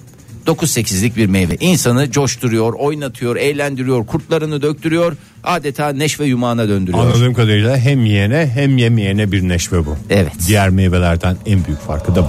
9-8'lik 0.48 1.16
bir 1.16 1.26
meyve 1.26 1.56
insanı 1.60 2.10
coşturuyor 2.10 2.72
oynatıyor 2.72 3.36
eğlendiriyor 3.36 4.06
kurtlarını 4.06 4.62
döktürüyor 4.62 5.16
adeta 5.44 5.88
neşve 5.88 6.26
yumağına 6.26 6.68
döndürüyor. 6.68 7.04
Anladığım 7.04 7.34
kadarıyla 7.34 7.76
hem 7.76 8.04
yiyene 8.04 8.50
hem 8.54 8.78
yemeyene 8.78 9.32
bir 9.32 9.48
neşve 9.48 9.86
bu. 9.86 9.96
Evet. 10.10 10.32
Diğer 10.46 10.70
meyvelerden 10.70 11.36
en 11.46 11.64
büyük 11.64 11.80
farkı 11.80 12.14
da 12.14 12.22
bu. 12.22 12.28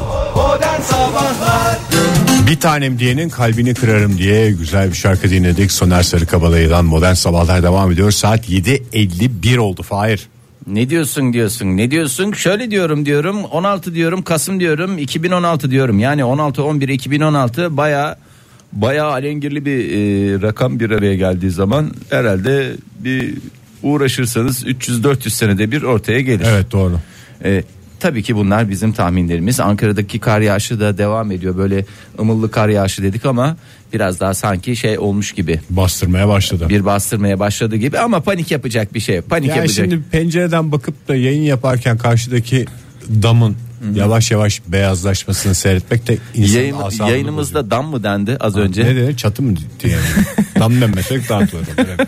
Bir 2.48 2.60
tanem 2.60 3.00
diyenin 3.00 3.30
kalbini 3.30 3.74
kırarım 3.74 4.18
diye 4.18 4.52
güzel 4.52 4.90
bir 4.90 4.96
şarkı 4.96 5.30
dinledik. 5.30 5.72
Soner 5.72 6.04
Sarıkabalı'dan 6.04 6.86
Modern 6.86 7.14
Sabahlar 7.14 7.64
devam 7.64 7.92
ediyor. 7.92 8.12
Saat 8.12 8.50
7.51 8.50 9.58
oldu 9.58 9.84
Fahir. 9.84 10.28
Ne 10.70 10.90
diyorsun 10.90 11.34
diyorsun 11.34 11.78
ne 11.78 11.92
diyorsun 11.92 12.32
şöyle 12.32 12.72
diyorum 12.72 13.06
diyorum 13.06 13.44
16 13.44 13.94
diyorum 13.94 14.22
Kasım 14.22 14.60
diyorum 14.60 14.98
2016 14.98 15.72
diyorum 15.72 16.00
yani 16.00 16.24
16 16.24 16.64
11 16.64 16.90
2016 16.90 17.78
baya 17.78 18.18
baya 18.74 19.06
alengirli 19.06 19.66
bir 19.66 19.80
e, 19.80 20.42
rakam 20.42 20.80
bir 20.80 20.92
araya 20.92 21.16
geldiği 21.16 21.52
zaman 21.52 21.92
herhalde 22.10 22.76
bir 23.00 23.34
uğraşırsanız 23.84 24.64
300-400 24.64 25.30
senede 25.30 25.72
bir 25.72 25.84
ortaya 25.84 26.22
gelir. 26.22 26.46
Evet 26.50 26.72
doğru. 26.72 27.00
E, 27.44 27.64
tabii 28.00 28.24
ki 28.24 28.36
bunlar 28.36 28.70
bizim 28.70 28.94
tahminlerimiz. 28.94 29.60
Ankara'daki 29.60 30.20
kar 30.20 30.42
yağışı 30.42 30.80
da 30.80 30.98
devam 30.98 31.32
ediyor. 31.32 31.58
Böyle 31.58 31.86
ımıllı 32.20 32.52
kar 32.52 32.70
yağışı 32.70 33.04
dedik 33.04 33.26
ama 33.26 33.58
biraz 33.94 34.20
daha 34.20 34.34
sanki 34.34 34.76
şey 34.76 35.00
olmuş 35.00 35.32
gibi. 35.32 35.60
Bastırmaya 35.70 36.28
başladı. 36.28 36.70
Bir 36.70 36.86
bastırmaya 36.86 37.40
başladı 37.40 37.76
gibi 37.76 38.00
ama 38.00 38.20
panik 38.20 38.52
yapacak 38.52 38.94
bir 38.94 39.00
şey. 39.00 39.22
Panik 39.22 39.50
Yani 39.50 39.58
yapacak. 39.58 39.86
şimdi 39.90 40.04
pencereden 40.12 40.72
bakıp 40.72 41.08
da 41.08 41.16
yayın 41.16 41.42
yaparken 41.44 41.98
karşıdaki 41.98 42.66
damın 43.10 43.56
yavaş 43.96 44.32
yavaş 44.32 44.62
beyazlaşmasını 44.68 45.56
seyretmek 45.56 46.08
de 46.08 46.18
insanın 46.36 46.60
Yayın, 46.60 46.74
asabını 46.74 46.90
bozuyor. 46.92 47.10
yayınımızda 47.10 47.72
dam 47.72 47.88
mı 47.88 48.04
dendi 48.04 48.38
az 48.40 48.56
önce? 48.58 48.84
Ne 48.86 48.96
dedi? 48.96 49.18
Çatı 49.18 49.42
mı 49.44 49.54
diye. 49.80 49.96
Dam 50.60 50.82
demesek 50.82 51.30
daha 51.30 51.40
doğru. 51.42 52.08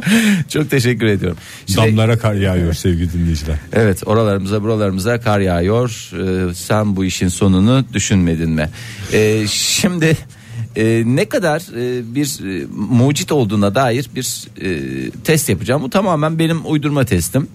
Çok 0.48 0.70
teşekkür 0.70 1.06
ediyorum. 1.06 1.38
Şimdi- 1.66 1.78
Damlara 1.78 2.18
kar 2.18 2.34
yağıyor 2.34 2.72
sevgili 2.72 3.12
dinleyiciler. 3.12 3.56
Evet 3.72 4.02
oralarımıza 4.06 4.62
buralarımıza 4.62 5.20
kar 5.20 5.40
yağıyor. 5.40 6.10
Ee, 6.12 6.54
sen 6.54 6.96
bu 6.96 7.04
işin 7.04 7.28
sonunu 7.28 7.84
düşünmedin 7.92 8.50
mi? 8.50 8.68
Ee, 9.12 9.44
şimdi 9.48 10.16
e, 10.76 11.02
ne 11.06 11.24
kadar 11.24 11.60
e, 11.60 12.14
bir 12.14 12.60
e, 12.62 12.66
mucit 12.90 13.32
olduğuna 13.32 13.74
dair 13.74 14.10
bir 14.16 14.44
e, 14.60 15.10
test 15.10 15.48
yapacağım. 15.48 15.82
Bu 15.82 15.90
tamamen 15.90 16.38
benim 16.38 16.60
uydurma 16.64 17.04
testim. 17.04 17.48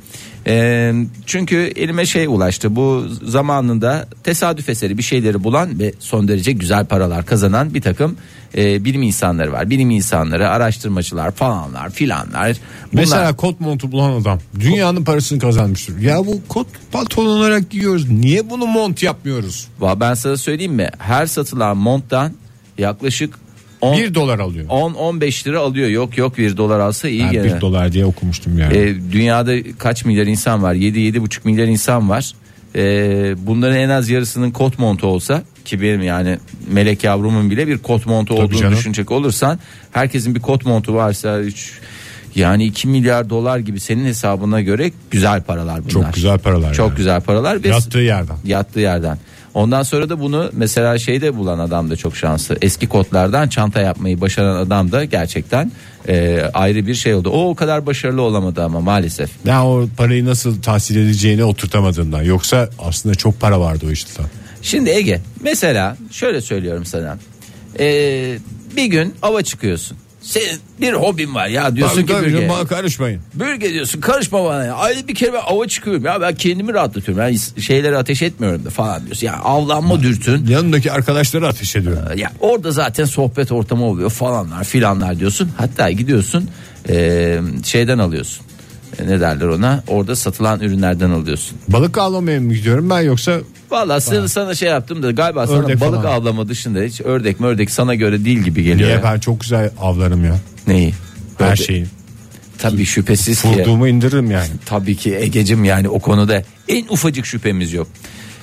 E, 0.48 0.94
çünkü 1.26 1.58
elime 1.76 2.06
şey 2.06 2.26
ulaştı. 2.26 2.76
Bu 2.76 3.06
zamanında 3.24 4.08
tesadüf 4.24 4.70
eseri 4.70 4.98
bir 4.98 5.04
şeyleri 5.04 5.44
bulan 5.44 5.80
ve 5.80 5.94
son 6.00 6.28
derece 6.28 6.52
güzel 6.52 6.86
paralar 6.86 7.26
kazanan 7.26 7.74
bir 7.74 7.82
takım 7.82 8.18
e, 8.58 8.86
bilim 8.86 9.02
insanları 9.02 9.52
var. 9.52 9.70
Bilim 9.70 9.90
insanları, 9.90 10.50
araştırmacılar 10.50 11.32
falanlar 11.32 11.90
filanlar. 11.90 12.58
Bunlar- 12.94 13.02
Mesela 13.04 13.36
kot 13.36 13.60
montu 13.62 13.92
bulan 13.92 14.22
adam 14.22 14.40
dünyanın 14.60 15.04
parasını 15.04 15.40
kazanmıştır. 15.40 16.00
Ya 16.00 16.18
bu 16.26 16.42
kot 16.48 16.68
pantolon 16.92 17.38
olarak 17.40 17.70
giyiyoruz. 17.70 18.10
Niye 18.10 18.50
bunu 18.50 18.66
mont 18.68 19.04
yapmıyoruz? 19.04 19.68
Va- 19.82 20.00
Ben 20.00 20.14
sana 20.14 20.38
söyleyeyim 20.38 20.74
mi? 20.74 20.90
Her 20.98 21.26
satılan 21.26 21.78
monttan 21.78 22.32
yaklaşık 22.78 23.34
10 23.82 23.98
1 23.98 24.16
dolar 24.16 24.40
alıyor. 24.40 24.66
10-15 24.70 25.48
lira 25.48 25.60
alıyor. 25.60 25.90
Yok 25.90 26.18
yok 26.18 26.38
1 26.38 26.58
dolar 26.58 26.80
alsa 26.80 27.08
iyi 27.10 27.24
Ben 27.24 27.32
gene. 27.32 27.56
1 27.56 27.62
dolar 27.62 27.92
diye 27.92 28.06
okumuştum 28.06 28.60
yani. 28.60 28.78
Ee, 28.78 28.96
dünyada 29.12 29.54
kaç 29.78 30.06
milyar 30.06 30.26
insan 30.28 30.64
var? 30.64 30.74
7-7,5 30.74 31.46
milyar 31.46 31.66
insan 31.68 32.10
var. 32.10 32.32
Ee, 32.76 33.36
bunların 33.48 33.78
en 33.78 33.90
az 33.90 34.10
yarısının 34.10 34.52
kot 34.52 34.80
montu 34.80 35.08
olsa 35.08 35.44
ki 35.68 35.82
benim 35.82 36.02
yani 36.04 36.38
melek 36.68 37.04
yavrumun 37.04 37.52
bile 37.52 37.68
bir 37.68 37.78
kot 37.78 38.06
montu 38.06 38.36
Tabii 38.36 38.46
olduğunu 38.46 38.60
canım. 38.60 38.78
düşünecek 38.78 39.12
olursan 39.12 39.60
herkesin 39.92 40.36
bir 40.36 40.40
kot 40.40 40.66
montu 40.66 40.94
varsa 40.94 41.40
üç- 41.40 41.80
yani 42.36 42.66
2 42.66 42.88
milyar 42.88 43.30
dolar 43.30 43.58
gibi 43.60 43.80
senin 43.80 44.06
hesabına 44.06 44.62
göre 44.62 44.92
güzel 45.12 45.42
paralar 45.44 45.80
bunlar. 45.84 45.90
Çok 46.06 46.14
güzel 46.14 46.38
paralar 46.40 46.74
Çok 46.74 46.88
yani. 46.90 46.98
güzel 46.98 47.22
paralar 47.22 47.64
ve 47.64 47.68
Yattığı 47.68 48.00
yerden. 48.00 48.36
yattığı 48.46 48.80
yerden. 48.80 49.18
Ondan 49.54 49.84
sonra 49.84 50.10
da 50.10 50.20
bunu 50.20 50.50
mesela 50.54 50.98
şeyde 51.00 51.38
bulan 51.38 51.60
adam 51.60 51.90
da 51.90 51.96
çok 51.96 52.16
şanslı. 52.18 52.58
Eski 52.62 52.88
kotlardan 52.88 53.48
çanta 53.48 53.82
yapmayı 53.82 54.22
başaran 54.22 54.56
adam 54.56 54.92
da 54.92 55.06
gerçekten 55.06 55.72
e, 56.08 56.42
ayrı 56.54 56.88
bir 56.88 56.96
şey 56.96 57.14
oldu. 57.14 57.30
O 57.30 57.50
o 57.50 57.56
kadar 57.56 57.86
başarılı 57.86 58.22
olamadı 58.22 58.64
ama 58.64 58.82
maalesef. 58.82 59.30
Ya 59.46 59.66
o 59.66 59.88
parayı 59.98 60.26
nasıl 60.26 60.62
tahsil 60.62 60.96
edeceğini 60.98 61.44
oturtamadığından. 61.44 62.24
Yoksa 62.24 62.70
aslında 62.80 63.16
çok 63.16 63.40
para 63.40 63.60
vardı 63.60 63.86
o 63.90 63.92
işte. 63.92 64.24
Şimdi 64.68 64.90
Ege 64.90 65.22
mesela 65.42 65.98
şöyle 66.12 66.42
söylüyorum 66.42 66.86
sana. 66.86 67.18
E, 67.80 67.86
bir 68.76 68.86
gün 68.86 69.14
ava 69.22 69.42
çıkıyorsun. 69.42 69.98
Senin 70.22 70.60
bir 70.82 70.94
hobin 70.94 71.36
var 71.36 71.48
ya 71.48 71.76
diyorsun 71.76 72.02
ki 72.02 72.14
Tabii, 72.14 72.34
bölge. 72.34 72.50
bana 72.50 72.66
karışmayın. 72.68 73.22
Bölge 73.34 73.74
diyorsun 73.74 74.02
karışma 74.02 74.46
bana 74.46 74.66
ya. 74.66 74.76
Ayda 74.76 75.08
bir 75.08 75.16
kere 75.16 75.34
ben 75.34 75.42
ava 75.46 75.68
çıkıyorum 75.68 76.06
ya 76.06 76.22
ben 76.22 76.36
kendimi 76.36 76.74
rahatlatıyorum. 76.74 77.24
Yani 77.24 77.62
şeyleri 77.62 77.98
ateş 77.98 78.22
etmiyorum 78.22 78.66
da 78.66 78.70
falan 78.70 79.06
diyorsun. 79.06 79.28
Ya 79.28 79.34
avlanma 79.34 80.04
dürtün. 80.04 80.48
Yanındaki 80.48 80.92
arkadaşları 80.92 81.48
ateş 81.48 81.76
ediyor. 81.76 82.14
Ya 82.16 82.32
orada 82.40 82.72
zaten 82.72 83.06
sohbet 83.06 83.52
ortamı 83.52 83.86
oluyor 83.86 84.10
falanlar 84.10 84.64
filanlar 84.64 85.20
diyorsun. 85.20 85.52
Hatta 85.58 85.92
gidiyorsun 85.92 86.50
e, 86.90 87.40
şeyden 87.66 87.98
alıyorsun. 87.98 88.46
E, 89.00 89.08
ne 89.08 89.20
derler 89.20 89.46
ona? 89.46 89.84
Orada 89.88 90.16
satılan 90.16 90.60
ürünlerden 90.60 91.10
alıyorsun. 91.10 91.58
Balık 91.68 91.98
avlamaya 91.98 92.42
mı 92.42 92.54
gidiyorum 92.54 92.90
ben 92.90 93.02
yoksa 93.02 93.40
Vallahi 93.72 94.02
sana, 94.02 94.28
sana 94.28 94.56
şey 94.56 94.70
yaptım 94.70 95.04
da 95.04 95.12
galiba 95.12 95.48
sana 95.48 95.58
Ördek 95.60 95.82
balık 95.82 96.04
falan. 96.04 96.14
avlama 96.14 96.48
dışında 96.50 96.80
hiç 96.82 97.02
ördek 97.02 97.40
mördek 97.40 97.72
sana 97.72 97.96
göre 97.96 98.26
değil 98.26 98.40
gibi 98.40 98.64
geliyor. 98.64 98.78
niye 98.90 98.90
ya. 98.98 99.04
ben 99.04 99.20
çok 99.20 99.42
güzel 99.42 99.72
avlarım 99.80 100.26
ya. 100.26 100.40
Neyi? 100.68 100.94
Her 101.38 101.52
Ördek- 101.52 101.66
şeyi. 101.66 101.86
Tabii 102.58 102.86
şüphesiz 102.86 103.42
ki. 103.42 103.48
Vurduğumu 103.48 103.88
indiririm 103.88 104.32
yani. 104.32 104.50
Tabii 104.66 104.96
ki 104.96 105.16
Ege'cim 105.16 105.64
yani 105.66 105.90
o 105.90 106.00
konuda 106.00 106.44
en 106.68 106.86
ufacık 106.88 107.26
şüphemiz 107.26 107.74
yok. 107.74 107.88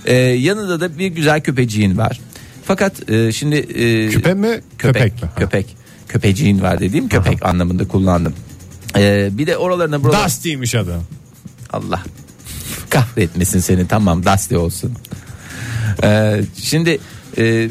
E, 0.05 0.15
yanında 0.17 0.81
da 0.81 0.99
bir 0.99 1.07
güzel 1.07 1.41
köpeciğin 1.41 1.99
var. 1.99 2.21
Fakat 2.65 3.11
e, 3.11 3.33
şimdi 3.33 3.57
e, 3.57 4.09
Küpe 4.09 4.35
mi, 4.35 4.61
köpek 4.79 5.23
mi? 5.23 5.29
Ha. 5.29 5.35
Köpek. 5.39 5.77
Köpeciğin 6.09 6.63
var 6.63 6.81
dediğim 6.81 7.09
köpek 7.09 7.47
anlamında 7.47 7.89
kullandım. 7.89 8.35
Ee, 8.97 9.29
bir 9.33 9.47
de 9.47 9.57
oralarına 9.57 10.03
buralarına 10.03 10.27
Dusty'ymiş 10.27 10.75
adı. 10.75 10.97
Allah 11.73 12.03
kahretmesin 12.95 13.61
seni 13.61 13.89
tamam 13.89 14.25
Dusty 14.25 14.57
olsun. 14.57 14.93
Ee, 16.03 16.41
şimdi 16.63 16.99
e, 17.39 17.69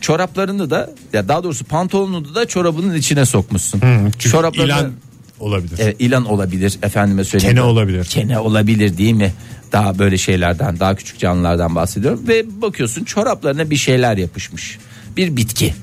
çoraplarını 0.00 0.70
da 0.70 0.90
ya 1.12 1.28
daha 1.28 1.44
doğrusu 1.44 1.64
pantolonunu 1.64 2.34
da 2.34 2.46
çorabının 2.46 2.94
içine 2.94 3.24
sokmuşsun. 3.24 3.80
Çünkü 3.80 4.30
Çoraplarını 4.30 4.72
ilan 4.72 4.92
olabilir. 5.40 5.78
Evet, 5.78 5.96
ilan 5.98 6.24
olabilir 6.24 6.78
efendime 6.82 7.24
söyleyeyim. 7.24 7.56
Kene 7.56 7.64
olabilir. 7.64 8.04
Kene 8.04 8.38
olabilir 8.38 8.98
değil 8.98 9.14
mi? 9.14 9.32
Daha 9.72 9.98
böyle 9.98 10.18
şeylerden 10.18 10.80
daha 10.80 10.94
küçük 10.94 11.18
canlılardan 11.18 11.74
bahsediyorum. 11.74 12.20
Ve 12.28 12.62
bakıyorsun 12.62 13.04
çoraplarına 13.04 13.70
bir 13.70 13.76
şeyler 13.76 14.16
yapışmış. 14.16 14.78
Bir 15.16 15.36
bitki. 15.36 15.74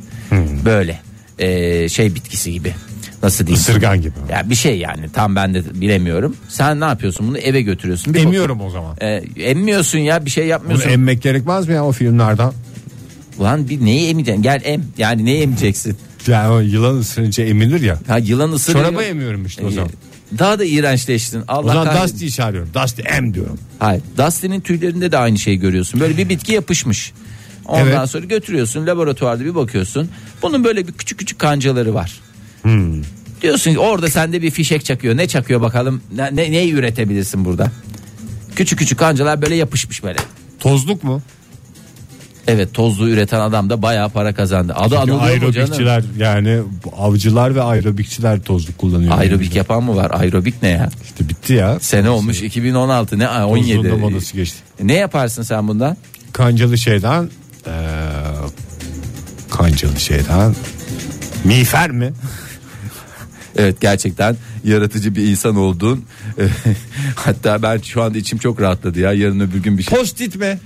Böyle 0.65 1.00
ee, 1.39 1.89
şey 1.89 2.15
bitkisi 2.15 2.53
gibi. 2.53 2.75
Nasıl 3.24 3.48
diyeyim? 3.48 3.62
Isırgan 3.62 4.02
gibi. 4.02 4.14
Ya 4.32 4.50
bir 4.50 4.56
şey 4.56 4.78
yani 4.80 5.10
tam 5.14 5.36
ben 5.36 5.54
de 5.54 5.82
bilemiyorum. 5.82 6.36
Sen 6.50 6.80
ne 6.80 6.86
yapıyorsun 6.86 7.28
bunu 7.28 7.38
eve 7.38 7.62
götürüyorsun. 7.62 8.14
Bir 8.14 8.20
Emiyorum 8.20 8.62
o 8.62 8.70
zaman. 8.70 8.98
Ee, 9.02 9.24
emmiyorsun 9.38 10.00
ya 10.00 10.26
bir 10.26 10.30
şey 10.30 10.44
Bunu 10.44 10.50
yapmıyorsun. 10.52 10.90
emmek 10.90 11.22
gerekmez 11.22 11.68
mi 11.68 11.74
ya 11.74 11.86
o 11.86 11.92
filmlerden? 11.92 12.52
Ulan 13.38 13.70
bir 13.70 13.86
neyi 13.86 14.10
emeceksin? 14.10 14.42
Gel 14.44 14.62
em. 14.64 14.84
Yani 14.98 15.26
neyi 15.26 15.42
emeceksin? 15.42 15.98
Yani 16.28 16.54
o 16.54 16.60
yılan 16.60 16.98
ısırınca 16.98 17.44
emilir 17.44 17.82
ya. 17.82 18.00
Ha 18.08 18.18
yılan 18.18 18.52
ısırıyor. 18.52 18.86
Çorabı 18.86 19.04
emiyorum 19.04 19.46
işte 19.46 19.66
o 19.66 19.72
zaman. 19.72 19.90
Daha 20.40 20.60
da 20.60 20.66
iğrençleştin. 20.66 21.44
Allah 21.48 21.60
O 21.66 21.74
zaman 21.74 21.86
kahretsin. 21.86 22.14
Dusty'yi 22.14 22.32
çağırıyorum. 22.32 22.70
Dusty 22.74 23.02
em 23.06 23.34
diyorum. 23.34 23.58
Hayır. 23.80 24.02
Dusty'nin 24.18 24.62
tüylerinde 24.62 25.12
de 25.12 25.18
aynı 25.18 25.38
şeyi 25.40 25.60
görüyorsun. 25.60 26.00
Böyle 26.00 26.18
bir 26.18 26.30
bitki 26.30 26.54
yapışmış. 26.54 27.14
Ondan 27.66 27.88
Evet. 27.88 28.10
sonra 28.10 28.26
götürüyorsun 28.26 28.88
laboratuvarda 28.88 29.46
bir 29.46 29.56
bakıyorsun. 29.56 30.10
Bunun 30.42 30.64
böyle 30.64 30.88
bir 30.88 30.94
küçük 30.94 31.20
küçük 31.20 31.40
kancaları 31.40 31.94
var. 31.94 32.20
Hmm. 32.62 33.01
Diyorsun 33.42 33.72
ki 33.72 33.80
orada 33.80 34.10
sende 34.10 34.42
bir 34.42 34.51
fişek 34.51 34.86
çakıyor. 34.86 35.18
Ne 35.18 35.28
çakıyor 35.28 35.62
bakalım? 35.62 36.01
Ne, 36.16 36.36
ne, 36.36 36.51
neyi 36.51 36.74
üretebilirsin 36.74 37.46
burada? 37.46 37.72
Küçük 38.56 38.80
küçük 38.80 39.00
kancalar 39.00 39.42
böyle 39.42 39.56
yapışmış 39.56 40.04
böyle. 40.04 40.20
Tozluk 40.60 41.04
mu? 41.04 41.22
Evet 42.48 42.74
tozlu 42.74 43.10
üreten 43.10 43.39
adam 43.39 43.70
da 43.70 43.82
bayağı 43.82 44.10
para 44.10 44.34
kazandı. 44.34 44.74
Adı 44.74 44.84
Çünkü 44.84 44.98
anılıyor 45.12 45.22
aerobikçiler 45.22 46.04
yani 46.18 46.62
avcılar 46.98 47.56
ve 47.56 47.62
aerobikçiler 47.62 48.42
tozluk 48.42 48.78
kullanıyor. 48.78 49.18
Aerobik 49.20 49.56
yapan 49.56 49.84
mı 49.84 49.96
var? 49.96 50.12
Aerobik 50.12 50.62
ne 50.63 50.70
ya? 50.70 50.89
İşte 51.04 51.30
bitti 51.30 51.54
ya. 51.54 51.80
Sene 51.80 52.10
olmuş 52.10 52.42
2016 52.42 53.20
ne? 53.20 53.28
Ay, 53.28 53.42
Tozluğunda 53.42 53.94
17. 53.94 54.01
modası 54.01 54.34
geçti. 54.34 54.58
Ne 54.84 54.94
yaparsın 54.94 55.44
sen 55.44 55.68
bundan? 55.68 55.98
Kancalı 56.34 56.78
şeyden 56.78 57.30
eee, 57.68 57.74
kancalı 59.51 60.00
şeyden 60.00 60.56
miğfer 61.44 61.92
mi? 61.92 62.13
Evet 63.58 63.82
gerçekten 63.82 64.36
yaratıcı 64.63 65.15
bir 65.15 65.24
insan 65.27 65.56
oldun. 65.56 66.06
Hatta 67.15 67.62
ben 67.62 67.77
şu 67.77 68.01
anda 68.03 68.18
içim 68.18 68.39
çok 68.39 68.62
rahatladı 68.62 69.00
ya. 69.00 69.13
Yarın 69.13 69.39
öbür 69.39 69.60
gün 69.63 69.77
bir 69.77 69.84
şey. 69.84 69.98
Postit 69.98 70.36
mi? 70.36 70.60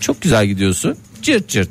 Çok 0.00 0.22
güzel 0.22 0.46
gidiyorsun. 0.46 0.96
Cırt 1.22 1.48
cırt. 1.48 1.70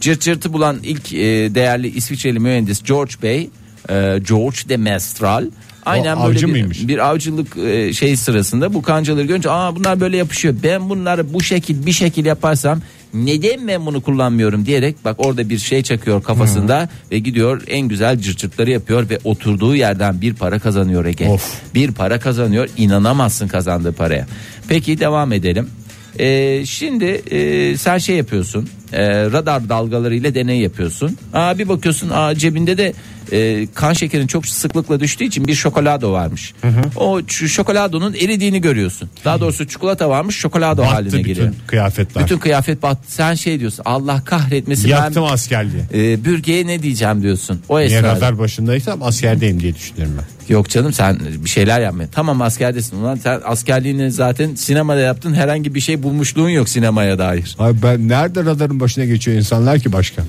Cırt 0.00 0.20
cırtı 0.20 0.52
bulan 0.52 0.78
ilk 0.82 1.12
e, 1.12 1.18
değerli 1.54 1.88
İsviçreli 1.96 2.38
mühendis 2.38 2.82
George 2.82 3.12
Bey, 3.22 3.50
e, 3.88 4.18
George 4.28 4.58
de 4.68 4.76
Mestral. 4.76 5.50
Aynen 5.86 6.16
O 6.16 6.26
böyle 6.26 6.38
bir, 6.38 6.44
mıymış? 6.44 6.88
bir 6.88 6.98
avcılık 7.08 7.56
e, 7.56 7.92
şey 7.92 8.16
sırasında 8.16 8.74
bu 8.74 8.82
kancaları 8.82 9.24
görünce 9.26 9.50
aa 9.50 9.76
bunlar 9.76 10.00
böyle 10.00 10.16
yapışıyor. 10.16 10.54
Ben 10.62 10.88
bunları 10.90 11.34
bu 11.34 11.42
şekil 11.42 11.86
bir 11.86 11.92
şekil 11.92 12.24
yaparsam 12.24 12.80
neden 13.14 13.68
ben 13.68 13.86
bunu 13.86 14.00
kullanmıyorum 14.00 14.66
diyerek 14.66 15.04
bak 15.04 15.16
orada 15.26 15.48
bir 15.48 15.58
şey 15.58 15.82
çakıyor 15.82 16.22
kafasında 16.22 16.88
ve 17.12 17.18
gidiyor 17.18 17.62
en 17.66 17.88
güzel 17.88 18.18
cırt 18.18 18.38
cırtları 18.38 18.70
yapıyor 18.70 19.10
ve 19.10 19.18
oturduğu 19.24 19.76
yerden 19.76 20.20
bir 20.20 20.34
para 20.34 20.58
kazanıyor 20.58 21.04
Ege. 21.04 21.28
Of. 21.28 21.60
Bir 21.74 21.92
para 21.92 22.20
kazanıyor 22.20 22.68
inanamazsın 22.76 23.48
kazandığı 23.48 23.92
paraya. 23.92 24.26
Peki 24.68 25.00
devam 25.00 25.32
edelim. 25.32 25.70
Ee, 26.18 26.62
şimdi 26.66 27.04
e, 27.04 27.76
sen 27.76 27.98
şey 27.98 28.16
yapıyorsun 28.16 28.68
e, 28.94 29.24
radar 29.32 29.68
dalgalarıyla 29.68 30.34
deney 30.34 30.58
yapıyorsun. 30.60 31.16
Aa, 31.34 31.58
bir 31.58 31.68
bakıyorsun 31.68 32.10
aa, 32.12 32.34
cebinde 32.34 32.78
de 32.78 32.92
e, 33.32 33.66
kan 33.74 33.92
şekerin 33.92 34.26
çok 34.26 34.46
sıklıkla 34.46 35.00
düştüğü 35.00 35.24
için 35.24 35.46
bir 35.46 35.54
şokolado 35.54 36.12
varmış. 36.12 36.54
O 36.96 37.20
ç- 37.20 37.48
şokoladonun 37.48 38.14
eridiğini 38.14 38.60
görüyorsun. 38.60 39.10
Daha 39.24 39.40
doğrusu 39.40 39.66
çikolata 39.68 40.08
varmış 40.08 40.36
şokolado 40.36 40.82
Battı 40.82 40.90
haline 40.94 41.12
bütün 41.12 41.22
geliyor. 41.24 41.48
kıyafetler. 41.66 42.24
Bütün 42.24 42.38
kıyafet 42.38 42.82
battı. 42.82 43.12
Sen 43.12 43.34
şey 43.34 43.60
diyorsun 43.60 43.82
Allah 43.84 44.22
kahretmesin 44.24 44.88
Yaktım 44.88 45.24
ben 45.28 45.32
askerliği. 45.32 45.82
e, 45.94 46.24
bürgeye 46.24 46.66
ne 46.66 46.82
diyeceğim 46.82 47.22
diyorsun. 47.22 47.60
O 47.68 47.78
Niye 47.78 47.86
esnada. 47.88 48.16
radar 48.16 48.38
başındaysam 48.38 49.02
askerdeyim 49.02 49.60
diye 49.60 49.74
düşünüyorum 49.74 50.14
ben. 50.18 50.24
Yok 50.54 50.68
canım 50.68 50.92
sen 50.92 51.18
bir 51.44 51.50
şeyler 51.50 51.80
yapma. 51.80 52.04
Tamam 52.12 52.42
askerdesin 52.42 52.96
ulan 52.96 53.16
sen 53.16 53.40
askerliğini 53.44 54.10
zaten 54.12 54.54
sinemada 54.54 55.00
yaptın. 55.00 55.34
Herhangi 55.34 55.74
bir 55.74 55.80
şey 55.80 56.02
bulmuşluğun 56.02 56.48
yok 56.48 56.68
sinemaya 56.68 57.18
dair. 57.18 57.56
Abi 57.58 57.82
ben 57.82 58.08
nerede 58.08 58.44
radarın 58.44 58.80
başına 58.84 59.04
geçiyor 59.04 59.36
insanlar 59.36 59.78
ki 59.78 59.92
başka? 59.92 60.22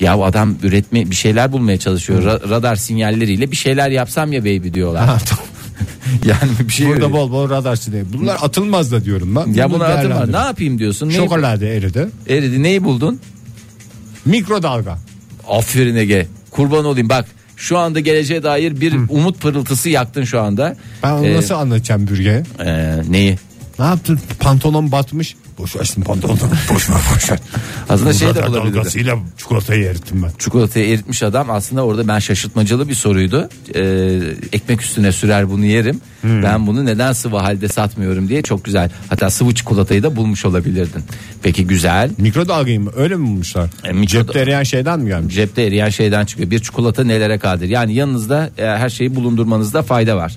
Ya 0.00 0.18
adam 0.18 0.56
üretme 0.62 1.10
bir 1.10 1.14
şeyler 1.16 1.52
bulmaya 1.52 1.78
çalışıyor. 1.78 2.22
Ra- 2.22 2.50
radar 2.50 2.76
sinyalleriyle 2.76 3.50
bir 3.50 3.56
şeyler 3.56 3.90
yapsam 3.90 4.32
ya 4.32 4.40
baby 4.40 4.72
diyorlar. 4.74 5.06
Ha, 5.06 5.18
tamam. 5.26 5.44
yani 6.24 6.50
bir 6.68 6.72
şey 6.72 6.86
Burada 6.88 7.04
öyle. 7.04 7.12
bol 7.14 7.30
bol 7.32 7.50
radar 7.50 7.76
sineği. 7.76 8.04
Bunlar 8.12 8.38
atılmaz 8.42 8.92
da 8.92 9.04
diyorum 9.04 9.36
ben. 9.36 9.52
Ya 9.52 9.70
Bunu 9.70 9.80
değerlendirin. 9.80 10.32
Ne 10.32 10.36
yapayım 10.36 10.78
diyorsun? 10.78 11.08
Neyi- 11.08 11.16
Şokolade 11.16 11.76
eridi. 11.76 12.08
Eridi 12.28 12.62
neyi 12.62 12.84
buldun? 12.84 13.20
Mikrodalga. 14.24 14.98
Aferin 15.48 15.96
Ege. 15.96 16.26
Kurban 16.50 16.84
olayım 16.84 17.08
bak. 17.08 17.24
Şu 17.56 17.78
anda 17.78 18.00
geleceğe 18.00 18.42
dair 18.42 18.80
bir 18.80 18.94
umut 19.08 19.40
pırıltısı 19.40 19.88
yaktın 19.88 20.24
şu 20.24 20.40
anda. 20.40 20.76
Ben 21.02 21.10
onu 21.10 21.26
Ee, 21.26 21.34
nasıl 21.36 21.54
anlatacağım 21.54 22.06
bürgeye? 22.08 22.42
e, 22.64 22.96
neyi? 23.10 23.38
Ne 23.78 23.84
yaptın? 23.84 24.20
Pantolon 24.40 24.92
batmış. 24.92 25.36
Boş 25.60 25.76
versin 25.76 26.02
pantolonu. 26.02 26.38
Boş 26.74 26.90
ver 26.90 26.96
boş 27.14 27.30
ver. 27.30 27.38
Aslında 27.88 28.12
şey 28.12 28.28
de 28.28 28.42
dalgasıyla 28.42 29.18
çikolatayı 29.38 29.84
erittim 29.84 30.22
ben. 30.22 30.30
Çikolatayı 30.38 30.88
eritmiş 30.94 31.22
adam 31.22 31.50
aslında 31.50 31.84
orada 31.84 32.08
ben 32.08 32.18
şaşırtmacalı 32.18 32.88
bir 32.88 32.94
soruydu. 32.94 33.48
Ee, 33.74 33.80
ekmek 34.52 34.82
üstüne 34.82 35.12
sürer 35.12 35.50
bunu 35.50 35.64
yerim. 35.64 36.00
Ben 36.24 36.66
bunu 36.66 36.84
neden 36.84 37.12
sıvı 37.12 37.36
halde 37.36 37.68
satmıyorum 37.68 38.28
diye 38.28 38.42
çok 38.42 38.64
güzel. 38.64 38.90
Hatta 39.08 39.30
sıvı 39.30 39.54
çikolatayı 39.54 40.02
da 40.02 40.16
bulmuş 40.16 40.44
olabilirdin. 40.44 41.02
Peki 41.42 41.66
güzel. 41.66 42.10
Mikrodalgayı 42.18 42.80
mı? 42.80 42.90
Öyle 42.96 43.16
mi 43.16 43.26
bulmuşlar? 43.26 43.68
E, 43.84 43.92
mikroda- 43.92 44.06
Cepte 44.06 44.38
eriyen 44.40 44.62
şeyden 44.62 45.00
mi 45.00 45.08
gelmiş? 45.08 45.34
Cepte 45.34 45.62
eriyen 45.62 45.88
şeyden 45.88 46.24
çıkıyor. 46.24 46.50
Bir 46.50 46.58
çikolata 46.58 47.04
nelere 47.04 47.38
kadir. 47.38 47.68
Yani 47.68 47.94
yanınızda 47.94 48.50
e, 48.58 48.64
her 48.66 48.90
şeyi 48.90 49.16
bulundurmanızda 49.16 49.82
fayda 49.82 50.16
var. 50.16 50.36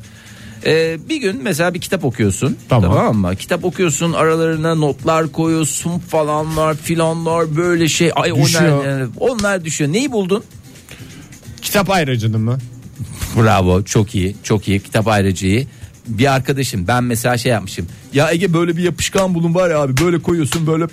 Ee, 0.65 0.97
bir 1.10 1.17
gün 1.17 1.43
mesela 1.43 1.73
bir 1.73 1.82
kitap 1.82 2.06
okuyorsun 2.06 2.58
Tamam. 2.69 2.91
tamam 2.93 3.17
mı? 3.17 3.36
Kitap 3.36 3.65
okuyorsun 3.65 4.13
aralarına 4.13 4.76
notlar 4.76 5.32
koyuyorsun 5.32 5.99
falanlar 5.99 6.76
filanlar 6.76 7.56
böyle 7.56 7.88
şey 7.88 8.12
ay 8.15 8.36
Düşüyor. 8.36 8.71
onlar 8.84 8.99
e, 9.02 9.08
onlar 9.19 9.65
düşüyor. 9.65 9.91
Neyi 9.93 10.12
buldun? 10.12 10.43
Kitap 11.62 11.89
ayrıcının 11.89 12.41
mı? 12.41 12.58
Bravo 13.38 13.84
çok 13.84 14.15
iyi 14.15 14.36
çok 14.43 14.67
iyi 14.67 14.80
kitap 14.80 15.08
ayrıcıyı 15.08 15.67
bir 16.08 16.34
arkadaşım 16.34 16.88
ben 16.88 17.04
mesela 17.04 17.38
şey 17.38 17.52
yapmışım 17.52 17.88
ya 18.13 18.32
Ege 18.32 18.54
böyle 18.54 18.78
bir 18.78 18.84
yapışkan 18.84 19.34
bulun 19.36 19.56
var 19.56 19.69
ya 19.69 19.80
abi 19.82 19.97
böyle 19.97 20.19
koyuyorsun 20.21 20.67
böyle 20.67 20.86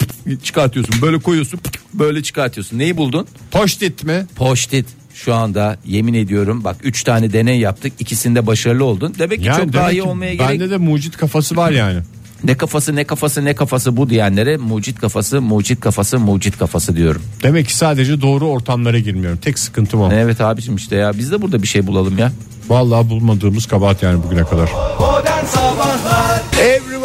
çıkartıyorsun 0.42 1.02
böyle 1.02 1.18
koyuyorsun 1.18 1.60
böyle 1.94 2.22
çıkartıyorsun 2.22 2.78
neyi 2.78 2.96
buldun 2.96 3.26
Poştit 3.50 4.04
mi? 4.04 4.26
poştit 4.36 4.86
şu 5.14 5.34
anda 5.34 5.76
yemin 5.86 6.14
ediyorum 6.14 6.64
bak 6.64 6.76
3 6.82 7.04
tane 7.04 7.32
deney 7.32 7.58
yaptık 7.60 7.92
ikisinde 7.98 8.46
başarılı 8.46 8.84
oldun 8.84 9.14
demek 9.18 9.38
ki 9.38 9.44
çok 9.46 9.58
demek 9.58 9.72
daha 9.72 9.90
iyi 9.92 10.02
ki 10.02 10.08
olmaya 10.08 10.38
Bende 10.38 10.56
gerek 10.56 10.70
de 10.70 10.76
mucit 10.76 11.16
kafası 11.16 11.56
var 11.56 11.70
yani. 11.70 11.98
ne 12.44 12.56
kafası 12.56 12.96
ne 12.96 13.04
kafası 13.04 13.44
ne 13.44 13.54
kafası 13.54 13.96
bu 13.96 14.10
diyenlere 14.10 14.56
mucit 14.56 15.00
kafası 15.00 15.40
mucit 15.40 15.80
kafası 15.80 16.18
mucit 16.18 16.58
kafası 16.58 16.96
diyorum 16.96 17.22
Demek 17.42 17.66
ki 17.66 17.76
sadece 17.76 18.20
doğru 18.22 18.46
ortamlara 18.48 18.98
girmiyorum. 18.98 19.38
Tek 19.42 19.58
sıkıntım 19.58 20.00
o. 20.00 20.10
evet 20.12 20.40
abicim 20.40 20.76
işte 20.76 20.96
ya 20.96 21.12
biz 21.18 21.32
de 21.32 21.42
burada 21.42 21.62
bir 21.62 21.66
şey 21.68 21.86
bulalım 21.86 22.18
ya 22.18 22.32
Vallahi 22.68 23.10
bulmadığımız 23.10 23.66
kabahat 23.66 24.02
yani 24.02 24.22
bugüne 24.22 24.44
kadar. 24.44 24.70
Modern 25.00 25.44
Sabahlar 25.44 26.42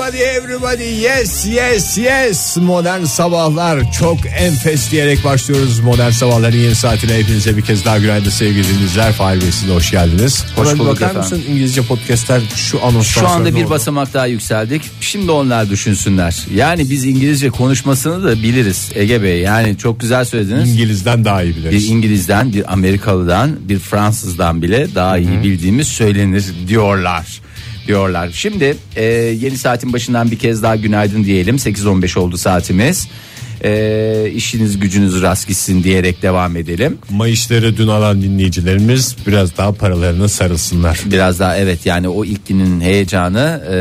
Everybody 0.05 0.23
everybody 0.37 0.83
yes 0.83 1.47
yes 1.47 1.97
yes 1.97 2.57
modern 2.57 3.03
sabahlar 3.03 3.91
çok 3.91 4.17
enfes 4.25 4.91
diyerek 4.91 5.23
başlıyoruz 5.23 5.79
modern 5.79 6.09
sabahların 6.11 6.57
yeni 6.57 6.75
saatine 6.75 7.13
hepinize 7.17 7.57
bir 7.57 7.61
kez 7.61 7.85
daha 7.85 7.97
günaydın 7.97 8.29
sevgili 8.29 8.67
dinleyiciler 8.67 9.13
Fahir 9.13 9.41
Bey 9.41 9.51
siz 9.51 9.69
de 9.69 9.73
hoş 9.73 9.91
geldiniz 9.91 10.45
Hoş 10.55 10.73
bulduk 10.73 10.87
bakar 10.87 11.05
efendim. 11.09 11.19
mısın 11.21 11.43
İngilizce 11.49 11.81
podcastler 11.81 12.41
şu 12.55 12.83
anonstan 12.85 13.21
Şu 13.21 13.27
anda 13.27 13.55
bir 13.55 13.63
oldu? 13.63 13.69
basamak 13.69 14.13
daha 14.13 14.25
yükseldik. 14.25 14.81
Şimdi 15.01 15.31
onlar 15.31 15.69
düşünsünler. 15.69 16.35
Yani 16.55 16.89
biz 16.89 17.05
İngilizce 17.05 17.49
konuşmasını 17.49 18.23
da 18.23 18.43
biliriz 18.43 18.91
Ege 18.95 19.23
Bey. 19.23 19.39
Yani 19.39 19.77
çok 19.77 19.99
güzel 19.99 20.25
söylediniz. 20.25 20.69
İngiliz'den 20.73 21.25
daha 21.25 21.43
iyi 21.43 21.55
bir 21.55 21.61
biliriz 21.61 21.89
İngiliz'den, 21.89 22.53
bir 22.53 22.73
Amerikalı'dan, 22.73 23.55
bir 23.69 23.79
Fransız'dan 23.79 24.61
bile 24.61 24.95
daha 24.95 25.17
iyi 25.17 25.43
bildiğimiz 25.43 25.87
söylenir 25.87 26.45
diyorlar. 26.67 27.44
Diyorlar. 27.87 28.29
Şimdi 28.33 28.77
e, 28.95 29.03
yeni 29.41 29.57
saatin 29.57 29.93
başından 29.93 30.31
bir 30.31 30.39
kez 30.39 30.63
daha 30.63 30.75
günaydın 30.75 31.23
diyelim. 31.23 31.55
8.15 31.55 32.19
oldu 32.19 32.37
saatimiz. 32.37 33.07
Ee, 33.63 34.31
işiniz 34.35 34.79
gücünüz 34.79 35.21
rast 35.21 35.47
gitsin 35.47 35.83
diyerek 35.83 36.21
devam 36.21 36.57
edelim. 36.57 36.97
Mayışları 37.09 37.77
dün 37.77 37.87
alan 37.87 38.21
dinleyicilerimiz 38.21 39.15
biraz 39.27 39.57
daha 39.57 39.71
paralarına 39.71 40.27
sarılsınlar. 40.27 40.99
Biraz 41.05 41.39
daha 41.39 41.57
evet 41.57 41.85
yani 41.85 42.07
o 42.09 42.25
ilk 42.25 42.47
günün 42.47 42.81
heyecanı 42.81 43.63
e, 43.71 43.75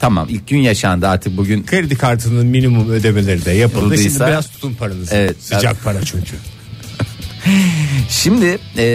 tamam 0.00 0.26
ilk 0.30 0.48
gün 0.48 0.58
yaşandı 0.58 1.08
artık 1.08 1.36
bugün 1.36 1.66
Kredi 1.66 1.96
kartının 1.96 2.46
minimum 2.46 2.90
ödemeleri 2.90 3.44
de 3.44 3.50
yapıldı. 3.50 3.96
Şimdi 3.96 4.08
Yapıldıysa- 4.08 4.26
biraz 4.28 4.50
tutun 4.50 4.74
paranızı. 4.74 5.14
Evet. 5.14 5.36
Sıcak 5.40 5.84
para 5.84 6.02
çünkü. 6.04 6.32
Şimdi 8.10 8.58
e, 8.78 8.86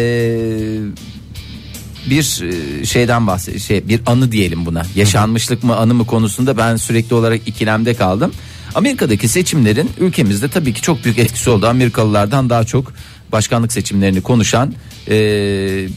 bir 2.09 2.41
e, 2.81 2.85
şeyden 2.85 3.27
bahset 3.27 3.61
şey 3.61 3.87
bir 3.87 4.01
anı 4.05 4.31
diyelim 4.31 4.65
buna. 4.65 4.83
Yaşanmışlık 4.95 5.63
mı 5.63 5.75
anı 5.75 5.93
mı 5.93 6.05
konusunda 6.05 6.57
ben 6.57 6.75
sürekli 6.75 7.13
olarak 7.15 7.47
ikilemde 7.47 7.93
kaldım. 7.93 8.31
Amerika'daki 8.75 9.27
seçimlerin 9.27 9.89
ülkemizde 9.99 10.47
tabii 10.49 10.73
ki 10.73 10.81
çok 10.81 11.03
büyük 11.03 11.19
etkisi 11.19 11.49
oldu. 11.49 11.67
Amerikalılardan 11.67 12.49
daha 12.49 12.63
çok 12.63 12.93
başkanlık 13.31 13.73
seçimlerini 13.73 14.21
konuşan 14.21 14.73
e, 15.07 15.15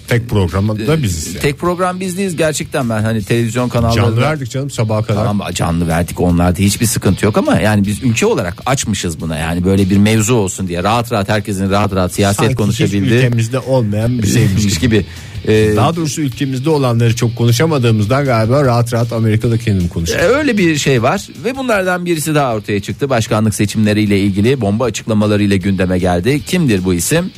Tek 0.08 0.28
programda 0.30 1.02
biziz. 1.02 1.26
yani. 1.26 1.42
tek 1.42 1.58
program 1.58 2.00
biz 2.00 2.18
değiliz 2.18 2.36
gerçekten 2.36 2.90
ben 2.90 3.02
hani 3.02 3.22
televizyon 3.22 3.68
kanallarında 3.68 4.06
Canlı 4.06 4.20
verdik 4.20 4.50
canım 4.50 4.70
sabaha 4.70 5.02
kadar. 5.02 5.24
Tamam 5.24 5.52
canlı 5.54 5.88
verdik 5.88 6.20
onlarda 6.20 6.58
hiçbir 6.58 6.86
sıkıntı 6.86 7.24
yok 7.24 7.38
ama 7.38 7.60
yani 7.60 7.86
biz 7.86 8.02
ülke 8.02 8.26
olarak 8.26 8.54
açmışız 8.66 9.20
buna 9.20 9.38
yani 9.38 9.64
böyle 9.64 9.90
bir 9.90 9.96
mevzu 9.96 10.34
olsun 10.34 10.68
diye 10.68 10.82
rahat 10.82 11.12
rahat 11.12 11.28
herkesin 11.28 11.70
rahat 11.70 11.94
rahat 11.94 12.14
siyaset 12.14 12.40
Sanki 12.40 12.54
konuşabildiği 12.54 13.02
ülkemizde 13.12 13.58
olmayan 13.58 14.22
bir 14.22 14.26
şeymiş 14.34 14.78
gibi. 14.78 15.06
Ee, 15.48 15.72
Daha 15.76 15.96
doğrusu 15.96 16.20
ülkemizde 16.20 16.70
olanları 16.70 17.16
çok 17.16 17.36
konuşamadığımızdan 17.36 18.24
galiba 18.24 18.64
rahat 18.64 18.92
rahat 18.92 19.12
Amerika'da 19.12 19.58
kendim 19.58 19.86
e, 19.86 19.88
konuşuyorum. 19.88 20.34
öyle 20.34 20.58
bir 20.58 20.76
şey 20.76 21.02
var 21.02 21.28
ve 21.44 21.56
bunlardan 21.56 22.04
birisi 22.04 22.34
daha 22.34 22.54
ortaya 22.54 22.80
çıktı. 22.80 23.10
Başkanlık 23.10 23.54
seçimleriyle 23.54 24.18
ilgili 24.20 24.60
bomba 24.60 24.84
açıklamalarıyla 24.84 25.56
gündeme 25.56 25.98
geldi. 25.98 26.40
Kimdir 26.46 26.84
bu 26.84 26.94
isim? 26.94 27.30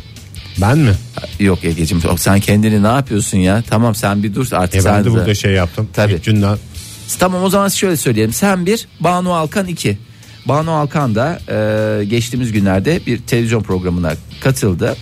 Ben 0.61 0.79
mi? 0.79 0.93
Yok 1.41 1.65
Ege'cim 1.65 2.01
yok, 2.05 2.21
sen 2.21 2.41
kendini 2.41 2.83
ne 2.83 2.87
yapıyorsun 2.87 3.39
ya? 3.39 3.63
Tamam 3.71 3.95
sen 3.95 4.23
bir 4.23 4.35
dur 4.35 4.49
artık. 4.53 4.83
E 4.83 4.85
ben 4.85 5.01
de 5.01 5.05
de- 5.05 5.11
burada 5.11 5.35
şey 5.35 5.53
yaptım. 5.53 5.89
Tabii. 5.93 6.21
Günden 6.25 6.59
Tamam 7.19 7.43
o 7.45 7.51
zaman 7.51 7.69
şöyle 7.69 7.97
söyleyelim. 7.97 8.33
Sen 8.33 8.67
bir 8.67 8.89
Banu 9.01 9.35
Alkan 9.35 9.67
iki. 9.67 9.99
Banu 10.47 10.71
Alkan 10.71 11.15
da 11.15 11.39
e, 11.49 12.05
geçtiğimiz 12.05 12.53
günlerde 12.53 13.01
bir 13.07 13.19
televizyon 13.19 13.63
programına 13.63 14.13
katıldı. 14.41 14.97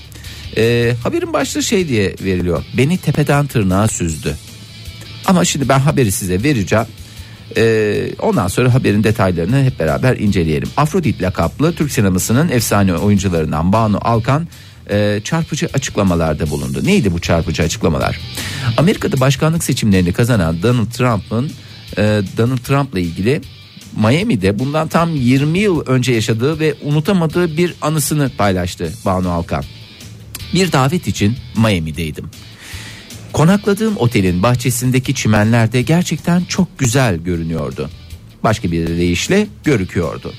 E, 0.56 0.94
haberin 1.02 1.32
başlığı 1.32 1.62
şey 1.62 1.88
diye 1.88 2.14
veriliyor. 2.20 2.64
Beni 2.76 2.98
tepeden 2.98 3.46
tırnağa 3.46 3.88
süzdü. 3.88 4.36
Ama 5.26 5.44
şimdi 5.44 5.68
ben 5.68 5.78
haberi 5.78 6.12
size 6.12 6.42
vereceğim. 6.42 6.86
E, 7.56 8.14
ondan 8.18 8.48
sonra 8.48 8.74
haberin 8.74 9.04
detaylarını 9.04 9.64
hep 9.64 9.78
beraber 9.78 10.16
inceleyelim. 10.16 10.68
Afrodit 10.76 11.22
lakaplı 11.22 11.74
Türk 11.74 11.92
sinemasının 11.92 12.48
efsane 12.48 12.94
oyuncularından 12.94 13.72
Banu 13.72 13.98
Alkan 14.02 14.48
e, 14.90 15.20
çarpıcı 15.24 15.68
açıklamalarda 15.74 16.50
bulundu. 16.50 16.80
Neydi 16.84 17.12
bu 17.12 17.20
çarpıcı 17.20 17.62
açıklamalar? 17.62 18.20
Amerika'da 18.76 19.20
başkanlık 19.20 19.64
seçimlerini 19.64 20.12
kazanan 20.12 20.62
Donald 20.62 20.90
Trump'ın 20.90 21.50
e, 21.96 22.02
Donald 22.36 22.58
Trump'la 22.58 23.00
ilgili 23.00 23.40
Miami'de 23.96 24.58
bundan 24.58 24.88
tam 24.88 25.16
20 25.16 25.58
yıl 25.58 25.86
önce 25.86 26.12
yaşadığı 26.12 26.60
ve 26.60 26.74
unutamadığı 26.82 27.56
bir 27.56 27.74
anısını 27.82 28.30
paylaştı 28.38 28.92
Banu 29.04 29.30
Alkan. 29.30 29.64
Bir 30.54 30.72
davet 30.72 31.08
için 31.08 31.36
Miami'deydim. 31.56 32.30
Konakladığım 33.32 33.96
otelin 33.96 34.42
bahçesindeki 34.42 35.14
çimenlerde 35.14 35.82
gerçekten 35.82 36.44
çok 36.44 36.78
güzel 36.78 37.16
görünüyordu. 37.16 37.90
Başka 38.44 38.72
bir 38.72 38.88
deyişle 38.88 39.46
görüküyordu. 39.64 40.32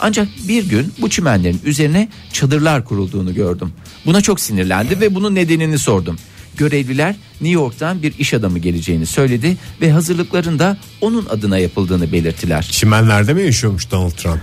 Ancak 0.00 0.28
bir 0.48 0.68
gün 0.68 0.92
bu 1.00 1.10
çimenlerin 1.10 1.60
üzerine 1.64 2.08
çadırlar 2.32 2.84
kurulduğunu 2.84 3.34
gördüm. 3.34 3.72
Buna 4.06 4.20
çok 4.20 4.40
sinirlendi 4.40 5.00
ve 5.00 5.14
bunun 5.14 5.34
nedenini 5.34 5.78
sordum. 5.78 6.16
Görevliler 6.56 7.16
New 7.40 7.54
York'tan 7.54 8.02
bir 8.02 8.18
iş 8.18 8.34
adamı 8.34 8.58
geleceğini 8.58 9.06
söyledi 9.06 9.56
ve 9.80 9.92
hazırlıkların 9.92 10.58
da 10.58 10.76
onun 11.00 11.26
adına 11.26 11.58
yapıldığını 11.58 12.12
belirttiler. 12.12 12.62
çimenlerde 12.62 13.34
mi 13.34 13.42
yaşıyormuş 13.42 13.90
Donald 13.90 14.10
Trump? 14.10 14.40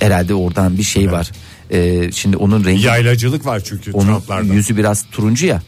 Herhalde 0.00 0.34
oradan 0.34 0.78
bir 0.78 0.82
şey 0.82 1.12
var. 1.12 1.30
Ee, 1.72 2.10
şimdi 2.12 2.36
onun 2.36 2.64
rengi 2.64 2.86
Yaylacılık 2.86 3.46
var 3.46 3.62
çünkü 3.64 3.92
onun 3.92 4.06
Trump'larda. 4.06 4.54
yüzü 4.54 4.76
biraz 4.76 5.06
turuncu 5.12 5.46
ya. 5.46 5.62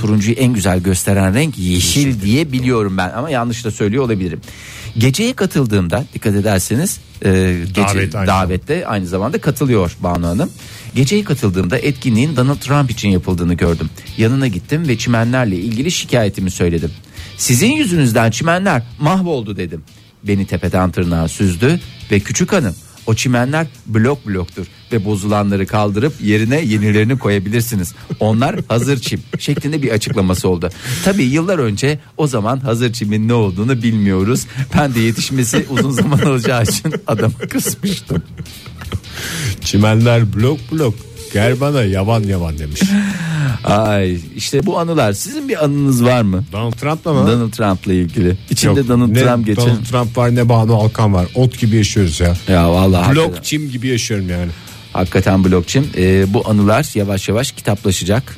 Turuncuyu 0.00 0.36
en 0.36 0.52
güzel 0.52 0.80
gösteren 0.80 1.34
renk 1.34 1.58
yeşil 1.58 2.20
diye 2.20 2.52
biliyorum 2.52 2.96
ben 2.96 3.10
ama 3.10 3.30
yanlış 3.30 3.64
da 3.64 3.70
söylüyor 3.70 4.04
olabilirim. 4.04 4.40
Geceye 4.98 5.32
katıldığımda 5.32 6.04
dikkat 6.14 6.34
ederseniz 6.34 7.00
e, 7.24 7.56
gece, 7.66 7.82
Davet 7.82 8.14
aynı 8.14 8.26
davette 8.26 8.86
aynı 8.86 9.06
zamanda 9.06 9.40
katılıyor 9.40 9.96
Banu 10.00 10.26
Hanım. 10.26 10.50
Geceye 10.94 11.24
katıldığımda 11.24 11.78
etkinliğin 11.78 12.36
Donald 12.36 12.58
Trump 12.58 12.90
için 12.90 13.08
yapıldığını 13.08 13.54
gördüm. 13.54 13.90
Yanına 14.18 14.46
gittim 14.46 14.88
ve 14.88 14.98
çimenlerle 14.98 15.56
ilgili 15.56 15.90
şikayetimi 15.90 16.50
söyledim. 16.50 16.90
Sizin 17.36 17.72
yüzünüzden 17.72 18.30
çimenler 18.30 18.82
mahvoldu 19.00 19.56
dedim. 19.56 19.82
Beni 20.24 20.46
tepeden 20.46 20.90
tırnağa 20.90 21.28
süzdü 21.28 21.80
ve 22.10 22.20
küçük 22.20 22.52
hanım 22.52 22.74
o 23.06 23.14
çimenler 23.14 23.66
blok 23.86 24.26
bloktur 24.26 24.66
ve 24.92 25.04
bozulanları 25.04 25.66
kaldırıp 25.66 26.12
yerine 26.22 26.60
yenilerini 26.60 27.18
koyabilirsiniz. 27.18 27.94
Onlar 28.20 28.56
hazır 28.68 28.98
çim 29.00 29.22
şeklinde 29.38 29.82
bir 29.82 29.90
açıklaması 29.90 30.48
oldu. 30.48 30.70
Tabii 31.04 31.24
yıllar 31.24 31.58
önce 31.58 31.98
o 32.16 32.26
zaman 32.26 32.60
hazır 32.60 32.92
çimin 32.92 33.28
ne 33.28 33.34
olduğunu 33.34 33.82
bilmiyoruz. 33.82 34.46
Ben 34.78 34.94
de 34.94 35.00
yetişmesi 35.00 35.66
uzun 35.70 35.90
zaman 35.90 36.18
alacağı 36.18 36.62
için 36.62 36.94
adamı 37.06 37.38
kısmıştım. 37.50 38.22
Çimenler 39.60 40.34
blok 40.34 40.58
blok. 40.72 40.94
Gel 41.32 41.60
bana 41.60 41.82
yavan 41.82 42.22
yavan 42.22 42.58
demiş. 42.58 42.80
Ay 43.64 44.18
işte 44.36 44.66
bu 44.66 44.78
anılar 44.78 45.12
sizin 45.12 45.48
bir 45.48 45.64
anınız 45.64 46.04
var 46.04 46.22
mı? 46.22 46.44
Donald 46.52 46.72
Trump'la 46.72 47.12
mı? 47.12 47.26
Donald 47.26 47.52
Trump'la 47.52 47.92
ilgili. 47.92 48.36
İçinde 48.50 48.80
Yok, 48.80 48.88
Donald 48.88 49.14
ne 49.14 49.22
Trump 49.22 49.46
geçen. 49.46 49.66
Donald 49.66 49.84
Trump 49.84 50.18
var 50.18 50.34
ne 50.34 50.48
Banu 50.48 50.74
Alkan 50.74 51.14
var. 51.14 51.26
Ot 51.34 51.58
gibi 51.58 51.76
yaşıyoruz 51.76 52.20
ya. 52.20 52.36
Ya 52.48 52.70
vallahi 52.70 53.12
Blok 53.12 53.22
hakikaten, 53.22 53.42
çim 53.42 53.70
gibi 53.70 53.88
yaşıyorum 53.88 54.28
yani. 54.28 54.50
Hakikaten 54.92 55.44
blokçim. 55.44 55.86
Ee, 55.96 56.34
bu 56.34 56.48
anılar 56.50 56.86
yavaş 56.94 57.28
yavaş 57.28 57.52
kitaplaşacak. 57.52 58.36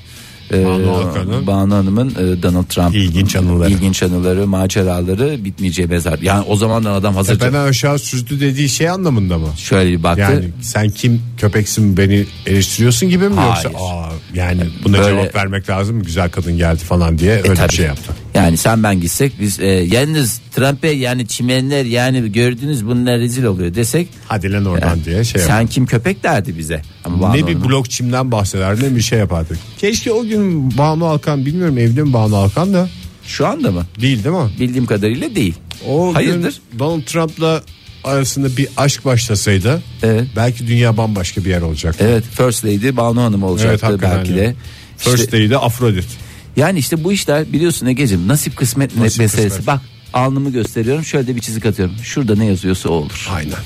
Ee, 0.53 0.65
Banu 0.67 1.47
Banu 1.47 1.75
Hanım'ın 1.75 2.11
e, 2.11 2.43
Donald 2.43 2.65
Trump 2.65 2.95
İlginç 2.95 3.37
anıları. 3.37 3.71
ilginç 3.71 4.03
anıları, 4.03 4.47
maceraları 4.47 5.45
bitmeyeceği 5.45 5.89
mezar. 5.89 6.19
Yani 6.19 6.45
o 6.49 6.57
zamandan 6.57 6.93
adam 6.93 7.15
hazırca 7.15 7.39
Tepeden 7.39 7.65
aşağı 7.65 7.99
süzdü 7.99 8.41
dediği 8.41 8.69
şey 8.69 8.89
anlamında 8.91 9.39
mı? 9.39 9.49
şöyle 9.57 9.91
bir 9.91 10.03
baktı. 10.03 10.21
Yani 10.21 10.45
sen 10.61 10.91
kim 10.91 11.23
köpeksin 11.39 11.97
beni 11.97 12.25
eleştiriyorsun 12.47 13.09
gibi 13.09 13.29
mi 13.29 13.35
Hayır. 13.35 13.65
yoksa 13.65 13.79
aa, 13.87 14.11
yani 14.35 14.63
buna 14.85 14.99
Böyle- 14.99 15.09
cevap 15.09 15.35
vermek 15.35 15.71
lazım 15.71 16.03
güzel 16.03 16.31
kadın 16.31 16.57
geldi 16.57 16.85
falan 16.85 17.19
diye 17.19 17.33
öyle 17.33 17.45
bir 17.45 17.51
E, 17.51 17.55
tabii. 17.55 17.73
şey 17.73 17.87
yaptı. 17.87 18.13
Yani 18.35 18.57
sen 18.57 18.83
ben 18.83 19.01
gitsek 19.01 19.33
biz 19.41 19.61
e, 19.61 19.67
yalnız 19.67 20.41
Trump'e 20.55 20.89
yani 20.89 21.27
çimenler 21.27 21.85
yani 21.85 22.33
gördünüz 22.33 22.87
bunlar 22.87 23.19
rezil 23.19 23.45
oluyor 23.45 23.75
desek 23.75 24.09
Hadi 24.29 24.53
lan 24.53 24.65
oradan 24.65 24.89
yani, 24.89 25.05
diye 25.05 25.25
şey 25.25 25.41
sen 25.43 25.61
yaptı. 25.61 25.75
kim 25.75 25.87
köpek 25.87 26.23
derdi 26.23 26.59
bize. 26.59 26.83
Ama 27.05 27.21
Banu 27.21 27.33
Ne 27.33 27.47
bir 27.47 27.55
Hanım- 27.55 27.69
blok 27.69 27.91
çimden 27.91 28.33
bahseder 28.33 28.83
ne 28.83 28.97
bir 28.97 29.01
şey 29.01 29.19
yapardık. 29.19 29.59
Keşke 29.79 30.13
o 30.13 30.25
gün 30.25 30.79
Banu 30.79 31.07
Alkan 31.07 31.47
bilmiyorum 31.47 31.79
evli 31.79 32.03
mi 32.03 32.13
Banu 32.13 32.37
Alkan 32.37 32.75
da 32.75 32.89
Şu 33.27 33.47
anda 33.47 33.71
mı? 33.73 33.87
değil 34.01 34.25
değil 34.25 34.37
mi? 34.37 34.51
Bildiğim 34.61 34.87
kadarıyla 34.87 35.35
değil. 35.35 35.55
O 35.89 36.15
Hayırdır? 36.15 36.55
Donald 36.79 37.03
Trump'la 37.03 37.63
arasında 38.05 38.57
bir 38.57 38.69
aşk 38.77 39.05
başlasaydı 39.05 39.83
Evet. 40.03 40.25
belki 40.37 40.67
dünya 40.67 40.97
bambaşka 40.97 41.45
bir 41.45 41.51
yer 41.51 41.63
olacaktı. 41.63 42.05
Evet 42.09 42.25
First 42.37 42.65
Lady 42.65 42.97
Banu 42.97 43.23
Hanım 43.23 43.43
olacaktı 43.43 43.87
hakikaten 43.87 44.19
belki 44.19 44.35
de. 44.37 44.55
First 44.97 45.19
İşte- 45.19 45.33
Day'de 45.33 45.59
Afrodit. 45.59 46.07
Yani 46.57 46.79
işte 46.79 47.05
bu 47.05 47.13
işler 47.13 47.53
biliyorsun 47.53 47.87
Ege'cim 47.87 48.29
nasip 48.29 48.57
kısmet 48.57 48.97
Nasip 48.97 49.19
meselesi. 49.21 49.49
kısmet. 49.49 49.67
Bak 49.67 49.81
alnımı 50.13 50.51
gösteriyorum 50.51 51.05
şöyle 51.05 51.27
de 51.27 51.37
bir 51.37 51.41
çizik 51.41 51.67
atıyorum. 51.67 51.95
Şurada 52.03 52.35
ne 52.37 52.45
yazıyorsa 52.47 52.89
o 52.89 52.93
olur. 52.93 53.29
Aynen. 53.35 53.59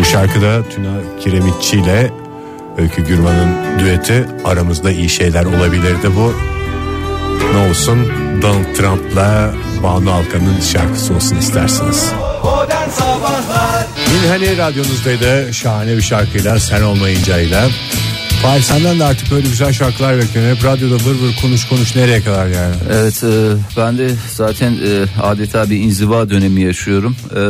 Bu 0.00 0.04
şarkıda 0.04 0.68
Tuna 0.68 0.94
Kiremitçi 1.20 1.76
ile 1.76 2.10
Öykü 2.78 3.06
Gürman'ın 3.06 3.78
düeti 3.78 4.26
aramızda 4.44 4.90
iyi 4.92 5.08
şeyler 5.08 5.44
olabilirdi 5.44 6.10
bu. 6.16 6.32
Ne 7.54 7.68
olsun 7.70 7.98
Donald 8.42 8.74
Trump'la 8.76 9.54
Banu 9.82 10.10
Alkan'ın 10.12 10.60
şarkısı 10.72 11.14
olsun 11.14 11.36
isterseniz. 11.36 12.12
Modern 12.44 12.88
Sabahlar 12.90 13.65
hani 14.28 14.56
radyonuzdaydı. 14.56 15.54
Şahane 15.54 15.96
bir 15.96 16.02
şarkıyla 16.02 16.60
sen 16.60 16.82
olmayıncayla 16.82 17.68
Fahir 18.42 18.62
senden 18.62 18.98
de 18.98 19.04
artık 19.04 19.30
böyle 19.30 19.48
güzel 19.48 19.72
şarkılar 19.72 20.18
bekliyorum. 20.18 20.56
Hep 20.56 20.64
radyoda 20.64 20.94
vır 20.94 21.14
vır 21.20 21.36
konuş 21.42 21.64
konuş 21.68 21.96
nereye 21.96 22.20
kadar 22.22 22.46
yani. 22.46 22.74
Evet 22.92 23.24
e, 23.24 23.52
ben 23.76 23.98
de 23.98 24.10
zaten 24.34 24.72
e, 24.72 25.04
adeta 25.22 25.70
bir 25.70 25.76
inziva 25.76 26.30
dönemi 26.30 26.60
yaşıyorum. 26.62 27.16
E, 27.36 27.40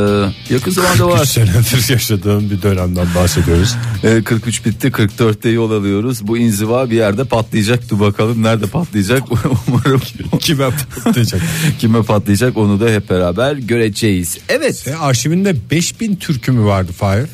yakın 0.55 0.71
zamanda 0.71 0.95
3 0.95 1.01
var. 1.21 1.25
senedir 1.25 1.89
yaşadığım 1.93 2.51
bir 2.51 2.63
dönemden 2.63 3.07
bahsediyoruz. 3.15 3.75
E, 4.05 4.23
43 4.23 4.65
bitti 4.67 4.89
44'te 4.89 5.49
yol 5.49 5.71
alıyoruz. 5.71 6.27
Bu 6.29 6.39
inziva 6.39 6.91
bir 6.91 6.97
yerde 6.97 7.25
patlayacaktı 7.25 8.01
bakalım. 8.01 8.43
Nerede 8.43 8.67
patlayacak 8.67 9.23
umarım. 9.69 10.01
Kime 10.41 10.69
patlayacak? 11.05 11.41
Kime 11.79 12.03
patlayacak 12.03 12.57
onu 12.57 12.81
da 12.81 12.89
hep 12.89 13.11
beraber 13.11 13.57
göreceğiz. 13.57 14.39
Evet. 14.49 14.77
Senin 14.77 14.97
arşivinde 14.97 15.57
5000 15.71 16.17
türkü 16.17 16.53
mü 16.53 16.65
vardı 16.65 16.93
Fahir? 16.93 17.27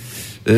e, 0.48 0.54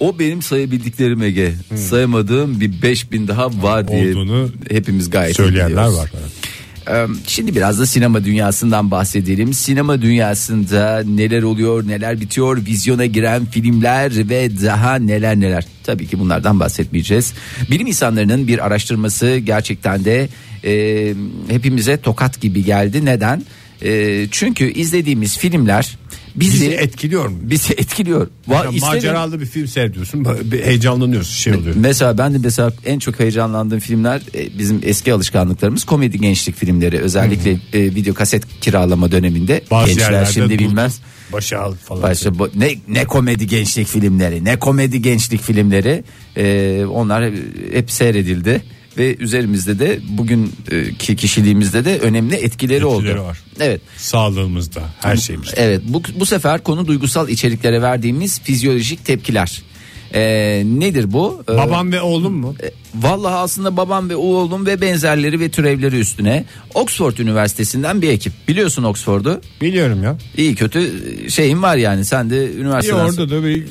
o 0.00 0.18
benim 0.18 0.42
sayabildiklerim 0.42 1.22
Ege. 1.22 1.54
Sayamadığım 1.76 2.60
bir 2.60 2.82
5000 2.82 3.28
daha 3.28 3.62
var 3.62 3.88
diye 3.88 4.10
Olduğunu 4.10 4.50
hepimiz 4.70 5.10
gayet 5.10 5.36
Söyleyenler 5.36 5.70
biliyoruz. 5.70 5.98
var. 5.98 6.10
Şimdi 7.26 7.54
biraz 7.56 7.80
da 7.80 7.86
sinema 7.86 8.24
dünyasından 8.24 8.90
bahsedelim. 8.90 9.52
Sinema 9.54 10.02
dünyasında 10.02 11.02
neler 11.06 11.42
oluyor, 11.42 11.88
neler 11.88 12.20
bitiyor, 12.20 12.66
vizyona 12.66 13.06
giren 13.06 13.44
filmler 13.46 14.28
ve 14.28 14.50
daha 14.64 14.96
neler 14.96 15.40
neler. 15.40 15.64
Tabii 15.84 16.06
ki 16.06 16.18
bunlardan 16.18 16.60
bahsetmeyeceğiz. 16.60 17.32
Bilim 17.70 17.86
insanlarının 17.86 18.48
bir 18.48 18.66
araştırması 18.66 19.36
gerçekten 19.36 20.04
de 20.04 20.28
e, 20.64 21.14
hepimize 21.48 21.96
tokat 21.96 22.40
gibi 22.40 22.64
geldi. 22.64 23.04
Neden? 23.04 23.42
E, 23.82 24.26
çünkü 24.30 24.72
izlediğimiz 24.72 25.38
filmler 25.38 25.98
bizi, 26.36 26.52
Bizi 26.54 26.70
etkiliyor 26.70 27.28
mu? 27.28 27.36
bizi 27.42 27.72
etkiliyor. 27.72 28.26
Va- 28.48 28.64
Yani 28.64 28.76
isterim- 28.76 28.94
maceralı 28.96 29.40
bir 29.40 29.46
film 29.46 29.66
seyrediyorsun. 29.68 30.24
bir 30.52 30.62
Heyecanlanıyorsun 30.64 31.32
şey 31.32 31.54
oluyor. 31.54 31.74
Mesela 31.78 32.18
ben 32.18 32.34
de 32.34 32.38
mesela 32.38 32.72
en 32.84 32.98
çok 32.98 33.20
heyecanlandığım 33.20 33.78
filmler 33.80 34.22
e, 34.34 34.58
bizim 34.58 34.80
eski 34.84 35.12
alışkanlıklarımız 35.12 35.84
komedi 35.84 36.20
gençlik 36.20 36.56
filmleri 36.56 36.98
özellikle 36.98 37.50
e, 37.72 37.82
video 37.82 38.14
kaset 38.14 38.60
kiralama 38.60 39.12
döneminde 39.12 39.62
Bazı 39.70 39.86
gençler 39.92 40.24
şimdi 40.24 40.58
bilmez. 40.58 41.00
Başı 41.32 41.58
al 41.58 41.74
falan. 41.84 42.02
Başta 42.02 42.38
bu- 42.38 42.50
ne 42.56 42.74
ne 42.88 43.04
komedi 43.04 43.46
gençlik 43.46 43.86
filmleri 43.88 44.44
ne 44.44 44.58
komedi 44.58 45.02
gençlik 45.02 45.40
filmleri 45.42 46.04
e, 46.36 46.84
onlar 46.84 47.30
hep 47.72 47.90
seyredildi 47.90 48.62
ve 48.98 49.16
üzerimizde 49.16 49.78
de 49.78 50.00
bugünkü 50.08 51.16
kişiliğimizde 51.16 51.84
de 51.84 51.98
önemli 51.98 52.34
etkileri, 52.34 52.84
oldu. 52.84 53.02
Etkileri 53.02 53.20
var. 53.22 53.38
Evet. 53.60 53.80
Sağlığımızda 53.96 54.82
her 55.00 55.16
şeyimizde. 55.16 55.54
Evet 55.56 55.82
bu, 55.88 56.02
bu 56.20 56.26
sefer 56.26 56.62
konu 56.62 56.86
duygusal 56.86 57.28
içeriklere 57.28 57.82
verdiğimiz 57.82 58.40
fizyolojik 58.40 59.04
tepkiler. 59.04 59.62
E, 60.14 60.62
nedir 60.66 61.12
bu? 61.12 61.42
E, 61.50 61.56
Babam 61.56 61.92
ve 61.92 62.00
oğlum 62.00 62.32
mu? 62.34 62.54
e, 62.62 62.70
Vallahi 62.94 63.34
aslında 63.34 63.76
babam 63.76 64.10
ve 64.10 64.16
oğlum 64.16 64.66
ve 64.66 64.80
benzerleri 64.80 65.40
ve 65.40 65.48
türevleri 65.48 65.98
üstüne 65.98 66.44
Oxford 66.74 67.18
Üniversitesi'nden 67.18 68.02
bir 68.02 68.08
ekip. 68.08 68.32
Biliyorsun 68.48 68.82
Oxford'u. 68.82 69.40
Biliyorum 69.60 70.02
ya. 70.02 70.16
İyi 70.36 70.54
kötü 70.54 70.90
şeyin 71.30 71.62
var 71.62 71.76
yani. 71.76 72.04
Sen 72.04 72.30
de 72.30 72.52
üniversiteden 72.52 73.04
orada 73.04 73.30
da 73.30 73.44
bir 73.44 73.64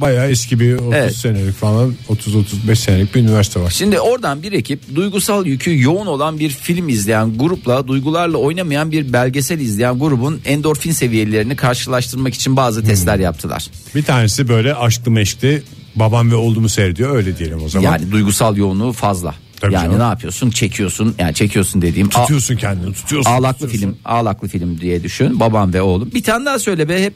bayağı 0.00 0.30
eski 0.30 0.60
bir 0.60 0.74
30 0.74 0.94
Evet. 0.94 1.16
senelik 1.16 1.54
falan 1.54 1.94
30-35 2.08 2.76
senelik 2.76 3.14
bir 3.14 3.20
üniversite 3.20 3.60
var. 3.60 3.70
Şimdi 3.70 4.00
oradan 4.00 4.42
bir 4.42 4.52
ekip 4.52 4.94
duygusal 4.94 5.46
yükü 5.46 5.80
yoğun 5.82 6.06
olan 6.06 6.38
bir 6.38 6.50
film 6.50 6.88
izleyen 6.88 7.38
grupla 7.38 7.88
duygularla 7.88 8.36
oynamayan 8.38 8.92
bir 8.92 9.12
belgesel 9.12 9.60
izleyen 9.60 9.98
grubun 9.98 10.40
endorfin 10.44 10.92
seviyelerini 10.92 11.56
karşılaştırmak 11.56 12.34
için 12.34 12.56
bazı 12.56 12.84
testler 12.84 13.14
Hmm. 13.16 13.22
yaptılar. 13.24 13.66
Bir 13.94 14.02
tanesi 14.02 14.48
böyle 14.48 14.74
aşklı 14.74 15.10
meşkli 15.10 15.62
babam 15.96 16.30
ve 16.30 16.34
oğlumu 16.34 16.68
seyrediyor 16.68 17.16
öyle 17.16 17.38
diyelim 17.38 17.62
o 17.64 17.68
zaman. 17.68 17.84
Yani 17.84 18.12
duygusal 18.12 18.56
yoğunluğu 18.56 18.92
fazla. 18.92 19.34
Tabii 19.60 19.74
yani 19.74 19.84
canım. 19.84 19.98
ne 19.98 20.02
yapıyorsun? 20.02 20.50
Çekiyorsun. 20.50 21.14
Yani 21.18 21.34
çekiyorsun 21.34 21.82
dediğim 21.82 22.08
tutuyorsun 22.08 22.56
kendini 22.56 22.94
tutuyorsun. 22.94 23.30
Ağlaklı 23.30 23.66
tutuyorsun. 23.66 23.78
film, 23.78 23.96
ağlaklı 24.04 24.48
film 24.48 24.80
diye 24.80 25.02
düşün. 25.02 25.40
Babam 25.40 25.72
ve 25.74 25.82
oğlum. 25.82 26.10
Bir 26.14 26.22
tane 26.22 26.46
daha 26.46 26.58
söyle 26.58 26.88
be 26.88 27.04
hep 27.04 27.14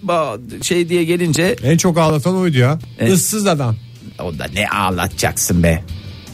şey 0.63 0.89
diye 0.89 1.05
gelince 1.05 1.57
En 1.63 1.77
çok 1.77 1.99
ağlatan 1.99 2.37
oydu 2.37 2.59
ya. 2.59 2.79
Evet. 2.99 3.13
Issız 3.13 3.47
adam. 3.47 3.77
o 4.23 4.39
da 4.39 4.47
ne 4.55 4.69
ağlatacaksın 4.69 5.63
be. 5.63 5.85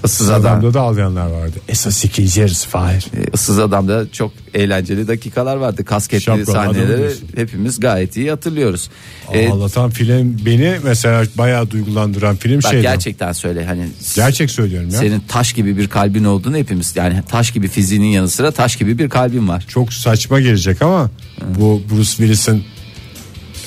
Issız 0.04 0.30
adam. 0.30 0.40
Adamda 0.40 0.74
da 0.74 0.80
ağlayanlar 0.80 1.26
vardı. 1.26 1.56
Esas 1.68 2.04
yarısı 2.36 2.68
Fahir. 2.68 3.06
Ee, 3.16 3.24
Issız 3.34 3.58
adamda 3.58 4.12
çok 4.12 4.32
eğlenceli 4.54 5.08
dakikalar 5.08 5.56
vardı. 5.56 5.84
Kasketli 5.84 6.22
Şapkalı 6.22 6.58
adam 6.58 6.74
sahneleri 6.74 7.12
hepimiz 7.36 7.80
gayet 7.80 8.16
iyi 8.16 8.30
hatırlıyoruz. 8.30 8.90
Ee, 9.32 9.48
Ağlatan 9.48 9.90
film 9.90 10.36
beni 10.46 10.76
mesela 10.84 11.22
bayağı 11.38 11.70
duygulandıran 11.70 12.36
film 12.36 12.62
bak 12.62 12.70
şeydi. 12.70 12.82
gerçekten 12.82 13.32
söyle 13.32 13.64
hani 13.64 13.88
Gerçek 14.16 14.50
söylüyorum 14.50 14.90
ya. 14.90 14.98
senin 14.98 15.20
taş 15.20 15.52
gibi 15.52 15.76
bir 15.76 15.88
kalbin 15.88 16.24
olduğunu 16.24 16.56
hepimiz 16.56 16.96
yani 16.96 17.22
taş 17.28 17.50
gibi 17.50 17.68
fiziğinin 17.68 18.06
yanı 18.06 18.28
sıra 18.28 18.50
taş 18.50 18.76
gibi 18.76 18.98
bir 18.98 19.08
kalbin 19.08 19.48
var. 19.48 19.64
Çok 19.68 19.92
saçma 19.92 20.40
gelecek 20.40 20.82
ama 20.82 21.10
bu 21.58 21.82
Bruce 21.90 22.04
Willis'in 22.10 22.64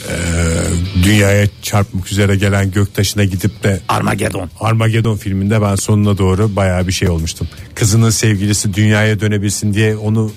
eee, 0.10 1.04
dünyaya 1.04 1.48
çarpmak 1.62 2.12
üzere 2.12 2.36
gelen 2.36 2.72
göktaşına 2.72 3.24
gidip 3.24 3.64
de 3.64 3.80
Armageddon. 3.88 4.50
Armageddon 4.60 5.18
filminde 5.18 5.62
ben 5.62 5.76
sonuna 5.76 6.18
doğru 6.18 6.56
bayağı 6.56 6.88
bir 6.88 6.92
şey 6.92 7.10
olmuştum. 7.10 7.48
Kızının 7.76 8.10
sevgilisi 8.10 8.74
dünyaya 8.74 9.20
dönebilsin 9.20 9.74
diye 9.74 9.96
onu 9.98 10.32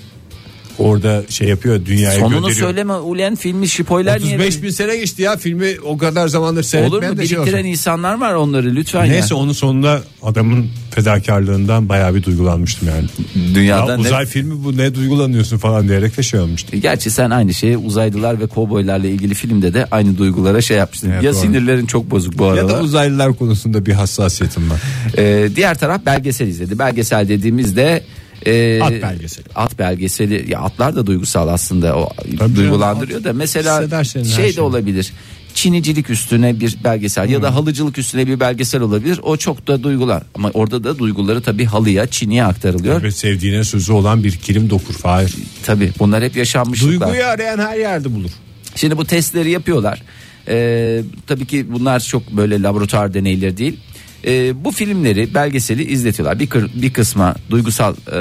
orada 0.79 1.23
şey 1.29 1.47
yapıyor 1.47 1.85
dünyaya 1.85 2.19
Sonunu 2.19 2.33
gönderiyor. 2.35 2.59
söyleme 2.67 2.93
ulen 2.93 3.35
filmi 3.35 3.67
spoiler 3.67 4.19
niye? 4.21 4.35
35 4.35 4.63
bin 4.63 4.69
sene 4.69 4.97
geçti 4.97 5.21
ya 5.21 5.37
filmi 5.37 5.75
o 5.85 5.97
kadar 5.97 6.27
zamandır 6.27 6.57
Olur 6.59 6.63
seyretmeyen 6.63 7.11
mu? 7.13 7.17
de 7.19 7.27
şey 7.27 7.37
Biriktiren 7.37 7.59
olsun. 7.59 7.69
insanlar 7.71 8.19
var 8.19 8.33
onları 8.33 8.75
lütfen 8.75 9.05
ya. 9.05 9.11
Neyse 9.11 9.33
onun 9.33 9.53
sonunda 9.53 10.01
adamın 10.23 10.65
fedakarlığından 10.91 11.89
bayağı 11.89 12.15
bir 12.15 12.23
duygulanmıştım 12.23 12.87
yani. 12.87 13.05
Ya 13.49 13.55
Dünyadan 13.55 13.97
ne- 14.03 14.07
uzay 14.07 14.25
filmi 14.25 14.63
bu 14.63 14.77
ne 14.77 14.95
duygulanıyorsun 14.95 15.57
falan 15.57 15.87
diyerek 15.87 16.17
de 16.17 16.23
şey 16.23 16.39
olmuştu. 16.39 16.77
Gerçi 16.77 17.11
sen 17.11 17.29
aynı 17.29 17.53
şeyi 17.53 17.77
uzaylılar 17.77 18.39
ve 18.39 18.47
kovboylarla 18.47 19.07
ilgili 19.07 19.33
filmde 19.33 19.73
de 19.73 19.85
aynı 19.91 20.17
duygulara 20.17 20.61
şey 20.61 20.77
yapmıştın. 20.77 21.11
Evet, 21.11 21.23
ya 21.23 21.33
doğru. 21.33 21.39
sinirlerin 21.41 21.85
çok 21.85 22.11
bozuk 22.11 22.37
bu 22.37 22.43
Ya 22.43 22.51
arada. 22.51 22.69
da 22.69 22.81
uzaylılar 22.81 23.33
konusunda 23.33 23.85
bir 23.85 23.93
hassasiyetim 23.93 24.69
var. 24.69 24.81
Ee, 25.17 25.49
diğer 25.55 25.77
taraf 25.77 26.05
belgesel 26.05 26.47
izledi. 26.47 26.79
Belgesel 26.79 27.27
dediğimizde 27.29 28.03
e, 28.47 28.79
At 28.83 28.91
belgeseli. 29.01 29.45
At 29.55 29.79
belgeseli. 29.79 30.51
Ya 30.51 30.59
atlar 30.59 30.95
da 30.95 31.05
duygusal 31.05 31.47
aslında. 31.47 31.97
O 31.97 32.09
Tabii 32.39 32.55
duygulandırıyor 32.55 33.23
da 33.23 33.33
mesela 33.33 34.03
şey 34.35 34.55
de 34.55 34.61
olabilir. 34.61 35.13
Çinicilik 35.53 36.09
üstüne 36.09 36.59
bir 36.59 36.77
belgesel 36.83 37.29
ya 37.29 37.37
Hmm. 37.37 37.43
da 37.43 37.55
halıcılık 37.55 37.97
üstüne 37.97 38.27
bir 38.27 38.39
belgesel 38.39 38.81
olabilir. 38.81 39.19
O 39.23 39.37
çok 39.37 39.67
da 39.67 39.83
duygular. 39.83 40.23
Ama 40.35 40.51
orada 40.53 40.83
da 40.83 40.97
duyguları 40.99 41.41
tabii 41.41 41.65
halıya, 41.65 42.07
Çin'e 42.07 42.43
aktarılıyor. 42.43 43.03
Ve 43.03 43.11
sevdiğine 43.11 43.63
sözü 43.63 43.91
olan 43.91 44.23
bir 44.23 44.31
kilim 44.31 44.69
dokur 44.69 44.93
Fahir. 44.93 45.33
Tabii 45.65 45.91
bunlar 45.99 46.23
hep 46.23 46.35
yaşanmışlıklar. 46.35 47.07
Duyguyu 47.09 47.25
arayan 47.25 47.59
her 47.59 47.77
yerde 47.77 48.15
bulur. 48.15 48.31
Şimdi 48.75 48.97
bu 48.97 49.05
testleri 49.05 49.51
yapıyorlar. 49.51 50.01
Ee, 50.49 51.01
tabii 51.27 51.45
ki 51.45 51.65
bunlar 51.71 51.99
çok 51.99 52.31
böyle 52.31 52.61
laboratuvar 52.61 53.13
deneyleri 53.13 53.57
değil. 53.57 53.77
Ee, 54.25 54.63
bu 54.65 54.71
filmleri 54.71 55.33
belgeseli 55.33 55.83
izletiyorlar. 55.91 56.39
Bir, 56.39 56.47
kır- 56.47 56.69
bir 56.81 56.93
kısma 56.93 57.35
duygusal 57.49 57.95
e, 58.11 58.19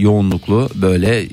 yoğunluklu 0.00 0.68
böyle 0.74 1.28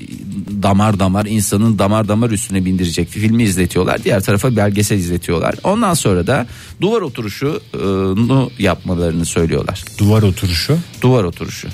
damar 0.62 1.00
damar 1.00 1.26
insanın 1.26 1.78
damar 1.78 2.08
damar 2.08 2.30
üstüne 2.30 2.64
bindirecek 2.64 3.08
filmi 3.08 3.42
izletiyorlar. 3.42 4.04
Diğer 4.04 4.20
tarafa 4.22 4.56
belgesel 4.56 4.98
izletiyorlar. 4.98 5.54
Ondan 5.64 5.94
sonra 5.94 6.26
da 6.26 6.46
duvar 6.80 7.00
oturuşunu 7.02 8.50
yapmalarını 8.58 9.24
söylüyorlar. 9.24 9.84
Duvar 9.98 10.22
oturuşu. 10.22 10.78
Duvar 11.02 11.24
oturuşu. 11.24 11.68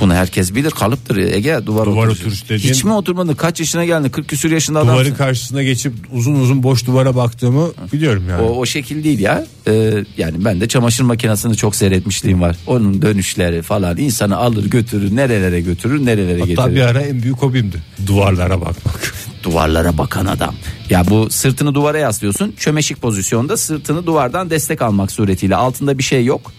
Bunu 0.00 0.14
herkes 0.14 0.54
bilir 0.54 0.70
kalıptır 0.70 1.16
Ege 1.16 1.58
duvar, 1.66 1.86
Duvar 1.86 1.96
oturuşu. 2.06 2.20
oturuşu 2.22 2.44
dediğin- 2.48 2.72
Hiç 2.74 2.84
mi 2.84 2.92
oturmadın 2.92 3.34
kaç 3.34 3.60
yaşına 3.60 3.84
geldin 3.84 4.08
40 4.08 4.28
küsür 4.28 4.50
yaşında 4.50 4.78
adamsın. 4.78 4.94
Duvarın 5.04 5.14
karşısına 5.14 5.62
geçip 5.62 5.92
uzun 6.12 6.34
uzun 6.34 6.62
boş 6.62 6.86
duvara 6.86 7.16
baktığımı 7.16 7.68
biliyorum 7.92 8.24
yani. 8.30 8.42
O, 8.42 8.46
o 8.46 8.66
şekil 8.66 9.04
değil 9.04 9.18
ya. 9.18 9.46
Ee, 9.68 10.04
yani 10.18 10.44
ben 10.44 10.60
de 10.60 10.68
çamaşır 10.68 11.04
makinesini 11.04 11.56
çok 11.56 11.76
seyretmişliğim 11.76 12.40
var. 12.40 12.56
Onun 12.66 13.02
dönüşleri 13.02 13.62
falan 13.62 13.96
insanı 13.96 14.36
alır 14.36 14.64
götürür 14.70 15.16
nerelere 15.16 15.60
götürür 15.60 16.06
nerelere 16.06 16.40
Hatta 16.40 16.46
getirir. 16.50 16.74
bir 16.76 16.80
ara 16.80 17.00
en 17.02 17.22
büyük 17.22 17.38
hobimdi. 17.38 17.82
Duvarlara 18.06 18.60
bakmak. 18.60 19.14
Duvarlara 19.42 19.98
bakan 19.98 20.26
adam. 20.26 20.54
Ya 20.90 21.04
bu 21.10 21.30
sırtını 21.30 21.74
duvara 21.74 21.98
yaslıyorsun. 21.98 22.54
Çömeşik 22.58 23.02
pozisyonda 23.02 23.56
sırtını 23.56 24.06
duvardan 24.06 24.50
destek 24.50 24.82
almak 24.82 25.12
suretiyle. 25.12 25.56
Altında 25.56 25.98
bir 25.98 26.02
şey 26.02 26.24
yok. 26.24 26.52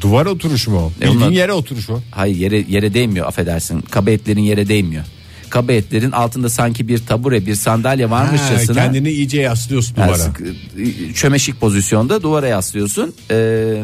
Duvar 0.00 0.26
oturuşu 0.26 0.70
mu 0.70 0.78
o? 0.78 0.92
E 1.00 1.04
Bildiğin 1.04 1.20
onlar- 1.20 1.30
yere 1.30 1.52
oturuş 1.52 1.90
o. 1.90 2.00
Hayır 2.10 2.36
yere 2.36 2.64
yere 2.68 2.94
değmiyor 2.94 3.26
affedersin. 3.26 3.80
Kaba 3.80 4.10
etlerin 4.10 4.40
yere 4.40 4.68
değmiyor. 4.68 5.04
Kaba 5.50 5.72
etlerin 5.72 6.10
altında 6.10 6.48
sanki 6.48 6.88
bir 6.88 6.98
tabure 7.06 7.46
bir 7.46 7.54
sandalye 7.54 8.06
Ha, 8.06 8.10
varmışçasına. 8.10 8.74
kendini 8.76 9.10
iyice 9.10 9.40
yaslıyorsun 9.40 9.94
Yani 9.98 10.08
duvara. 10.08 10.18
sık- 10.18 11.16
çömeşik 11.16 11.60
pozisyonda 11.60 12.22
duvara 12.22 12.46
yaslıyorsun. 12.46 13.14
Ee, 13.30 13.82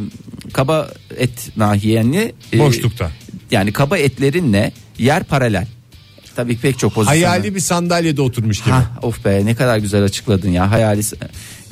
kaba 0.53 0.91
et 1.19 1.49
nahiyenli 1.57 2.33
e, 2.53 2.59
Boşlukta. 2.59 3.11
Yani 3.51 3.73
kaba 3.73 3.99
etlerinle 3.99 4.73
yer 4.99 5.25
paralel. 5.25 5.67
Tabii 6.37 6.57
pek 6.59 6.79
çok 6.79 6.95
pozisyon. 6.95 7.17
Hayali 7.23 7.55
bir 7.55 7.61
sandalyede 7.61 8.23
oturmuş 8.23 8.61
gibi. 8.61 8.71
Ha, 8.71 8.91
of 9.03 9.25
be 9.25 9.43
ne 9.47 9.55
kadar 9.55 9.79
güzel 9.79 10.03
açıkladın 10.05 10.51
ya 10.51 10.71
hayali. 10.71 11.01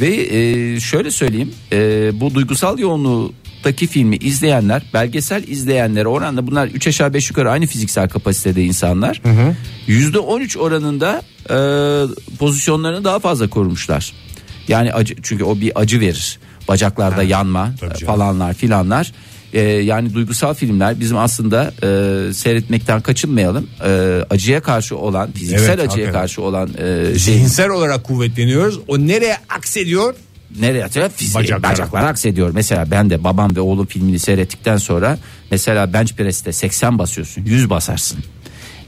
Ve 0.00 0.06
e, 0.36 0.80
şöyle 0.80 1.10
söyleyeyim 1.10 1.50
e, 1.72 2.10
bu 2.20 2.34
duygusal 2.34 2.78
yoğunluğu 2.78 3.32
boyuttaki 3.64 3.86
filmi 3.86 4.16
izleyenler 4.16 4.82
belgesel 4.94 5.48
izleyenlere 5.48 6.08
oranla 6.08 6.46
bunlar 6.46 6.66
3 6.68 6.86
aşağı 6.86 7.14
5 7.14 7.30
yukarı 7.30 7.50
aynı 7.50 7.66
fiziksel 7.66 8.08
kapasitede 8.08 8.64
insanlar. 8.64 9.22
%13 9.88 10.58
oranında 10.58 11.22
e, 11.50 11.56
pozisyonlarını 12.38 13.04
daha 13.04 13.18
fazla 13.18 13.48
korumuşlar. 13.50 14.12
Yani 14.68 14.92
acı 14.92 15.14
çünkü 15.22 15.44
o 15.44 15.60
bir 15.60 15.72
acı 15.74 16.00
verir. 16.00 16.38
Bacaklarda 16.68 17.22
yanma 17.22 17.72
tabii 17.80 17.94
canım. 17.98 18.06
falanlar 18.14 18.54
filanlar. 18.54 19.12
E, 19.52 19.60
yani 19.60 20.14
duygusal 20.14 20.54
filmler 20.54 21.00
bizim 21.00 21.16
aslında 21.16 21.72
e, 21.82 22.32
seyretmekten 22.32 23.00
kaçınmayalım. 23.00 23.66
E, 23.84 24.20
acıya 24.30 24.60
karşı 24.60 24.96
olan 24.96 25.32
fiziksel 25.32 25.64
Evet, 25.68 25.70
acıya 25.80 25.90
hakikaten. 25.90 26.12
karşı 26.12 26.42
olan 26.42 26.70
e, 26.78 27.04
şey 27.04 27.18
Zihinsel 27.18 27.68
olarak 27.70 28.04
kuvvetleniyoruz. 28.04 28.78
O 28.88 28.98
nereye 28.98 29.36
aksediyor? 29.48 30.14
Nereye 30.60 30.84
atıyor? 30.84 31.10
Fizik, 31.10 31.34
Bacaklara. 31.34 31.72
bacaklar 31.72 32.04
aksediyor. 32.04 32.50
Mesela 32.54 32.90
ben 32.90 33.10
de 33.10 33.24
babam 33.24 33.56
ve 33.56 33.60
oğlum 33.60 33.86
filmini 33.86 34.18
seyrettikten 34.18 34.76
sonra 34.76 35.18
mesela 35.50 35.92
bench 35.92 36.12
press'te 36.12 36.52
80 36.52 36.98
basıyorsun 36.98 37.44
100 37.44 37.70
basarsın. 37.70 38.18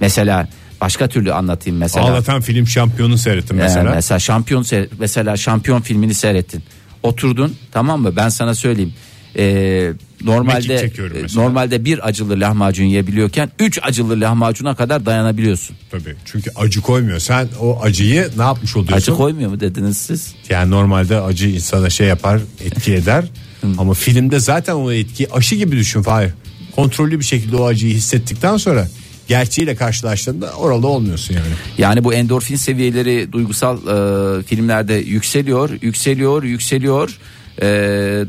Mesela 0.01 0.49
başka 0.81 1.09
türlü 1.09 1.33
anlatayım 1.33 1.79
mesela. 1.79 2.07
Ağlatan 2.07 2.40
film 2.40 2.66
şampiyonu 2.66 3.18
seyrettim 3.18 3.59
Ee, 3.61 3.62
mesela. 3.62 3.94
mesela 3.94 4.18
şampiyon 4.18 4.64
mesela 4.99 5.37
şampiyon 5.37 5.81
filmini 5.81 6.14
seyrettin. 6.14 6.62
Oturdun 7.03 7.57
tamam 7.73 8.01
mı? 8.03 8.16
Ben 8.16 8.29
sana 8.29 8.55
söyleyeyim. 8.55 8.92
Ee, 9.37 9.93
normalde 10.25 10.79
çekiyorum 10.79 11.16
mesela. 11.23 11.43
normalde 11.43 11.85
bir 11.85 12.09
acılı 12.09 12.40
lahmacun 12.40 12.85
yiyebiliyorken 12.85 13.51
3 13.59 13.79
acılı 13.83 14.21
lahmacuna 14.21 14.75
kadar 14.75 15.07
dayanabiliyorsun. 15.07 15.77
Tabii. 15.90 16.14
Çünkü 16.25 16.51
acı 16.57 16.81
koymuyor. 16.81 17.19
Sen 17.19 17.49
o 17.61 17.81
acıyı 17.83 18.31
ne 18.37 18.43
yapmış 18.43 18.77
oluyorsun? 18.77 18.97
Acı 18.97 19.14
koymuyor 19.14 19.51
mu 19.51 19.61
dediniz 19.61 19.97
siz? 19.97 20.35
Yani 20.49 20.71
normalde 20.71 21.21
acı 21.21 21.49
insana 21.49 21.90
şey 21.90 22.07
yapar, 22.07 22.40
etki 22.64 22.95
eder. 22.95 23.25
Ama 23.79 23.95
filmde 23.95 24.40
zaten 24.40 24.75
o 24.75 24.93
etkiyi 24.93 25.29
aşı 25.33 25.55
gibi 25.55 25.77
düşün 25.77 26.03
Fahir. 26.03 26.31
Kontrollü 26.77 27.19
bir 27.19 27.25
şekilde 27.25 27.57
o 27.57 27.66
acıyı 27.66 27.95
hissettikten 27.95 28.57
sonra 28.57 28.88
gerçeğiyle 29.29 29.77
karşılaştığında 29.77 30.53
orada 30.53 30.87
olmuyorsun 30.87 31.35
yani. 31.35 31.47
Yani 31.79 32.05
bu 32.05 32.14
endorfin 32.14 32.57
seviyeleri 32.57 33.33
duygusal 33.33 33.77
e, 33.77 34.43
filmlerde 34.43 34.95
yükseliyor, 34.95 35.71
yükseliyor, 35.83 36.43
yükseliyor. 36.43 37.19
E, 37.62 37.66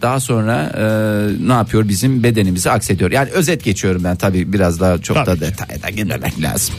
daha 0.02 0.20
sonra 0.20 0.72
e, 0.78 0.84
ne 1.48 1.54
yapıyor 1.54 1.88
bizim 1.88 2.24
bedenimizi 2.24 2.72
aksediyor. 2.72 3.12
Yani 3.12 3.30
özet 3.30 3.64
geçiyorum 3.64 4.04
ben 4.04 4.16
tabii 4.16 4.54
biraz 4.54 4.80
daha 4.80 4.98
çok 4.98 5.16
Tabii 5.18 5.28
da 5.28 5.36
ki. 5.36 5.42
detayda 5.42 5.90
girmemek 5.90 6.42
lazım. 6.42 6.76